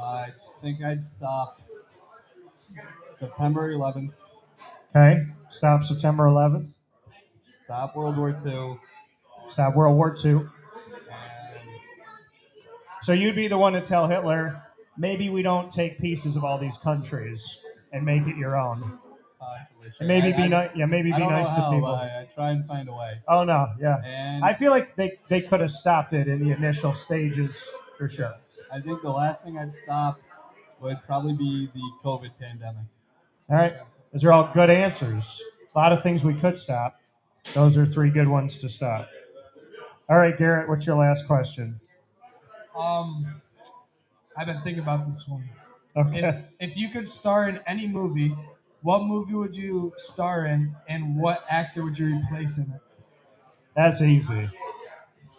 I 0.01 0.29
think 0.61 0.83
I'd 0.83 1.03
stop 1.03 1.61
September 3.19 3.73
11th. 3.73 4.13
Okay. 4.95 5.27
Stop 5.49 5.85
September 5.85 6.25
11th. 6.25 6.75
Stop 7.65 7.97
World 7.97 8.17
War 8.17 8.37
II. 8.45 8.79
Stop 9.49 9.75
World 9.75 9.97
War 9.97 10.15
II. 10.25 10.33
And 10.33 10.49
So 13.01 13.13
you'd 13.13 13.37
be 13.37 13.49
the 13.49 13.59
one 13.59 13.73
to 13.75 13.81
tell 13.81 14.09
Hitler, 14.09 14.63
maybe 14.99 15.31
we 15.31 15.43
don't 15.43 15.71
take 15.71 15.99
pieces 15.99 16.37
of 16.37 16.45
all 16.45 16.59
these 16.59 16.77
countries 16.77 17.59
and 17.93 18.05
make 18.05 18.27
it 18.27 18.37
your 18.37 18.57
own. 18.57 18.99
Possibly. 19.43 19.93
Maybe 20.01 20.33
I, 20.33 20.37
be 20.37 20.49
nice. 20.49 20.71
Yeah, 20.75 20.87
maybe 20.87 21.13
I 21.13 21.19
be 21.19 21.27
nice 21.27 21.49
to 21.49 21.71
people. 21.71 21.87
I, 21.87 22.21
I 22.21 22.29
try 22.35 22.51
and 22.51 22.67
find 22.67 22.89
a 22.89 22.93
way. 22.93 23.21
Oh 23.29 23.45
no, 23.45 23.69
yeah. 23.81 24.01
And 24.05 24.45
I 24.45 24.55
feel 24.55 24.71
like 24.71 24.97
they, 24.97 25.19
they 25.29 25.41
could 25.41 25.61
have 25.61 25.71
stopped 25.71 26.13
it 26.13 26.29
in 26.29 26.43
the 26.43 26.53
initial 26.53 26.93
stages 26.93 27.65
for 27.99 28.09
sure. 28.09 28.35
I 28.73 28.81
think 28.81 29.03
the 29.03 29.11
last 29.11 29.45
thing 29.45 29.59
I'd 29.59 29.75
stop 29.75 30.21
would 30.81 31.03
probably 31.03 31.35
be 31.35 31.69
the 31.75 31.83
COVID 32.05 32.31
pandemic. 32.41 32.85
All 33.49 33.57
right. 33.57 33.77
Those 34.13 34.25
are 34.25 34.33
all 34.33 34.51
good 34.53 34.71
answers. 34.71 35.43
A 35.75 35.79
lot 35.79 35.93
of 35.93 36.03
things 36.03 36.25
we 36.25 36.35
could 36.35 36.57
stop. 36.57 37.01
Those 37.55 37.77
are 37.77 37.87
three 37.87 38.11
good 38.11 38.29
ones 38.29 38.57
to 38.59 38.69
stop. 38.69 39.09
All 40.09 40.19
right, 40.19 40.37
Garrett, 40.37 40.69
what's 40.69 40.87
your 40.87 40.97
last 40.97 41.27
question? 41.27 41.81
Um, 42.77 43.41
I've 44.37 44.47
been 44.47 44.61
thinking 44.63 44.83
about 44.83 45.09
this 45.09 45.27
one. 45.27 45.49
Okay. 45.97 46.21
If 46.61 46.71
if 46.71 46.77
you 46.77 46.89
could 46.89 47.09
star 47.09 47.49
in 47.49 47.61
any 47.67 47.87
movie, 47.87 48.35
what 48.83 49.05
movie 49.05 49.35
would 49.35 49.57
you 49.57 49.93
star 49.97 50.47
in, 50.47 50.75
and 50.89 51.17
what 51.17 51.45
actor 51.51 51.85
would 51.85 51.99
you 51.99 52.17
replace 52.17 52.59
in 52.59 52.65
it? 52.65 52.81
That's 53.75 54.03
easy. 54.03 54.51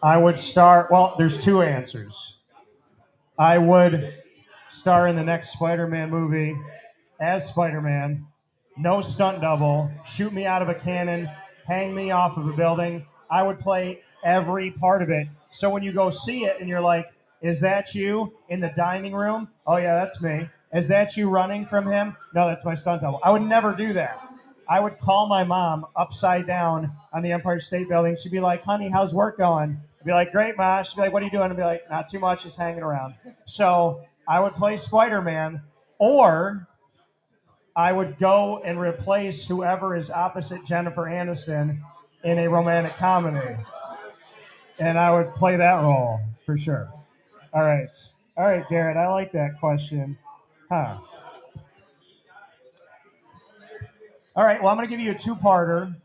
I 0.02 0.18
would 0.18 0.38
star. 0.38 0.88
Well, 0.92 1.16
there's 1.18 1.38
two 1.38 1.62
answers. 1.62 2.38
I 3.38 3.58
would 3.58 4.16
star 4.70 5.08
in 5.08 5.16
the 5.16 5.24
next 5.24 5.54
Spider-Man 5.54 6.10
movie 6.10 6.58
as 7.20 7.48
Spider-Man, 7.48 8.26
no 8.78 9.02
stunt 9.02 9.42
double, 9.42 9.92
shoot 10.06 10.34
me 10.34 10.46
out 10.46 10.62
of 10.62 10.70
a 10.70 10.76
cannon, 10.76 11.30
hang 11.66 11.94
me 11.94 12.12
off 12.12 12.38
of 12.38 12.48
a 12.48 12.54
building. 12.54 13.06
I 13.30 13.44
would 13.44 13.60
play 13.60 14.02
every 14.24 14.72
part 14.72 15.02
of 15.02 15.10
it. 15.10 15.28
So 15.52 15.70
when 15.70 15.84
you 15.84 15.94
go 15.94 16.10
see 16.10 16.46
it 16.46 16.60
and 16.60 16.68
you're 16.68 16.82
like, 16.82 17.12
"Is 17.42 17.62
that 17.62 17.94
you 17.94 18.34
in 18.50 18.60
the 18.60 18.70
dining 18.76 19.14
room?" 19.14 19.50
Oh 19.68 19.78
yeah, 19.78 19.96
that's 19.96 20.22
me. 20.22 20.50
Is 20.74 20.88
that 20.88 21.16
you 21.16 21.30
running 21.30 21.66
from 21.66 21.86
him? 21.86 22.18
No, 22.34 22.48
that's 22.48 22.66
my 22.66 22.74
stunt 22.74 23.02
double. 23.02 23.20
I 23.24 23.32
would 23.32 23.44
never 23.44 23.74
do 23.74 23.94
that. 23.94 24.20
I 24.68 24.80
would 24.80 24.98
call 24.98 25.28
my 25.28 25.44
mom 25.44 25.86
upside 25.96 26.48
down 26.48 26.92
on 27.12 27.22
the 27.22 27.32
Empire 27.32 27.60
State 27.60 27.90
Building. 27.90 28.16
She'd 28.16 28.32
be 28.32 28.40
like, 28.40 28.64
"Honey, 28.64 28.90
how's 28.90 29.14
work 29.14 29.38
going?" 29.38 29.80
I'd 30.00 30.06
be 30.06 30.12
like, 30.14 30.32
"Great, 30.32 30.58
ma." 30.58 30.82
She'd 30.82 30.96
be 30.96 31.02
like, 31.02 31.14
"What 31.14 31.22
are 31.22 31.26
you 31.26 31.32
doing?" 31.32 31.52
I'd 31.52 31.58
be 31.58 31.64
like, 31.64 31.90
"Not 31.90 32.10
too 32.10 32.20
much, 32.20 32.44
just 32.44 32.58
hanging 32.58 32.82
around." 32.82 33.14
So 33.46 34.02
I 34.28 34.40
would 34.40 34.54
play 34.54 34.78
Spider 34.78 35.22
Man, 35.22 35.62
or 36.00 36.68
I 37.76 37.92
would 37.92 38.18
go 38.18 38.62
and 38.64 38.80
replace 38.80 39.46
whoever 39.46 39.96
is 39.96 40.10
opposite 40.10 40.66
Jennifer 40.66 41.04
Aniston 41.04 41.80
in 42.24 42.40
a 42.40 42.48
romantic 42.48 42.96
comedy, 42.96 43.58
and 44.80 44.98
I 44.98 45.12
would 45.12 45.36
play 45.36 45.56
that 45.58 45.82
role 45.82 46.20
for 46.46 46.58
sure. 46.58 46.90
All 47.54 47.64
right, 47.64 47.90
all 48.38 48.48
right, 48.48 48.68
Garrett. 48.70 48.98
I 48.98 49.08
like 49.08 49.32
that 49.34 49.60
question, 49.60 50.18
huh? 50.74 50.98
All 54.36 54.44
right, 54.44 54.60
well, 54.62 54.72
I'm 54.72 54.78
going 54.78 54.88
to 54.88 54.92
give 54.92 55.04
you 55.04 55.12
a 55.12 55.18
two 55.18 55.36
parter. 55.36 55.96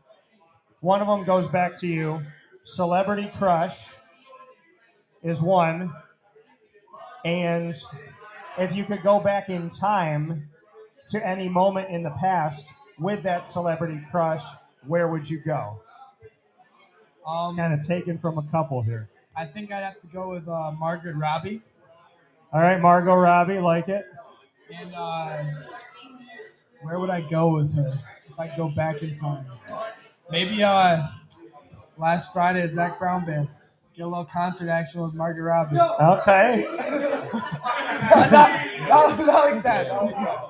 One 0.81 1.01
of 1.01 1.07
them 1.07 1.23
goes 1.25 1.47
back 1.47 1.75
to 1.79 1.87
you. 1.87 2.21
Celebrity 2.63 3.31
Crush 3.35 3.89
is 5.23 5.41
one. 5.41 5.91
And 7.25 7.75
if 8.57 8.75
you 8.75 8.85
could 8.85 9.01
go 9.01 9.19
back 9.19 9.49
in 9.49 9.69
time 9.69 10.49
to 11.07 11.27
any 11.27 11.49
moment 11.49 11.89
in 11.89 12.03
the 12.03 12.11
past 12.11 12.67
with 12.99 13.23
that 13.23 13.45
celebrity 13.45 13.99
crush, 14.11 14.43
where 14.85 15.07
would 15.07 15.29
you 15.29 15.39
go? 15.39 15.81
Um, 17.25 17.57
Kind 17.57 17.73
of 17.73 17.85
taken 17.85 18.17
from 18.17 18.37
a 18.37 18.43
couple 18.43 18.81
here. 18.81 19.09
I 19.35 19.45
think 19.45 19.71
I'd 19.71 19.83
have 19.83 19.99
to 20.01 20.07
go 20.07 20.29
with 20.29 20.47
uh, 20.47 20.71
Margaret 20.71 21.15
Robbie, 21.15 21.61
All 22.51 22.61
right, 22.61 22.79
Margot 22.79 23.15
Robbie, 23.15 23.59
like 23.59 23.89
it. 23.89 24.05
And 24.73 24.93
uh, 24.95 25.37
where 26.81 26.99
would 26.99 27.09
I 27.09 27.21
go 27.21 27.55
with 27.55 27.73
her 27.75 27.99
if 28.27 28.39
I 28.39 28.55
go 28.55 28.69
back 28.69 29.01
in 29.01 29.13
time? 29.15 29.45
Maybe 30.31 30.61
uh, 30.63 31.07
last 31.97 32.31
Friday 32.33 32.61
at 32.61 32.71
Zac 32.71 32.99
Brown 32.99 33.25
Band. 33.25 33.47
Get 33.95 34.03
a 34.03 34.07
little 34.07 34.25
concert 34.25 34.69
action 34.69 35.01
with 35.01 35.13
Margaret 35.13 35.43
Robbie. 35.43 35.77
Okay. 35.77 36.65
not, 37.33 38.31
not, 38.31 39.19
not 39.19 39.51
like 39.53 39.63
that. 39.63 39.87
not 39.87 40.03
like 40.05 40.15
that. 40.15 40.49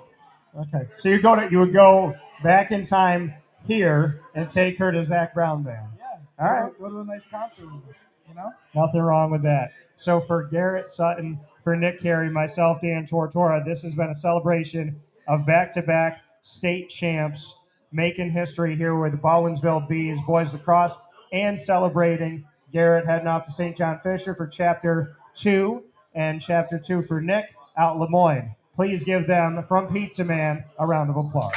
Okay. 0.60 0.88
So 0.98 1.10
you 1.10 1.20
go 1.22 1.36
to 1.36 1.48
you 1.50 1.60
would 1.60 1.74
go 1.74 2.16
back 2.44 2.72
in 2.72 2.84
time 2.84 3.34
here 3.66 4.22
and 4.36 4.50
take 4.50 4.78
her 4.78 4.92
to 4.92 5.02
Zac 5.04 5.34
Brown 5.34 5.64
Band. 5.64 5.88
Yeah. 5.98 6.48
All 6.48 6.68
go- 6.68 6.76
Go 6.80 6.90
to 6.90 7.00
a 7.02 7.06
nice 7.06 7.26
concert 7.26 7.66
with 7.66 7.86
her. 7.86 7.96
You 8.30 8.36
know. 8.36 8.52
Nothing 8.76 9.02
wrong 9.02 9.32
with 9.32 9.42
that. 9.44 9.72
So 9.96 10.20
for 10.20 10.44
Garrett 10.44 10.90
Sutton, 10.90 11.40
for 11.64 11.76
Nick 11.76 12.00
Cary, 12.00 12.30
myself, 12.30 12.82
Dan 12.82 13.06
Tortora, 13.06 13.66
this 13.66 13.82
has 13.82 13.96
been 13.96 14.10
a 14.10 14.16
celebration 14.16 15.02
of 15.28 15.46
back-to-back 15.46 16.22
state 16.42 16.90
champs 16.90 17.56
making 17.92 18.30
history 18.32 18.76
here 18.76 18.96
with 18.96 19.12
the 19.12 19.18
Baldwinsville 19.18 19.88
Bees 19.90 20.22
boys 20.22 20.54
lacrosse 20.54 20.98
and 21.34 21.60
celebrating 21.60 22.46
Garrett 22.72 23.06
heading 23.06 23.28
off 23.28 23.46
to 23.46 23.52
St. 23.52 23.76
John 23.76 24.00
Fisher 24.00 24.36
for 24.36 24.48
chapter 24.48 25.18
two 25.34 25.84
and 26.14 26.40
chapter 26.40 26.80
two 26.80 27.02
for 27.02 27.20
Nick 27.20 27.54
out 27.78 27.98
LeMoyne. 27.98 28.56
Please 28.76 29.04
give 29.04 29.28
them 29.28 29.64
from 29.64 29.92
Pizza 29.92 30.24
Man 30.24 30.64
a 30.78 30.86
round 30.86 31.10
of 31.10 31.18
applause. 31.18 31.54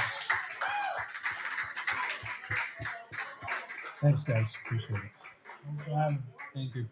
Thanks, 4.00 4.24
guys. 4.24 4.52
Appreciate 4.64 4.98
it. 4.98 6.18
Thank 6.54 6.74
you. 6.76 6.86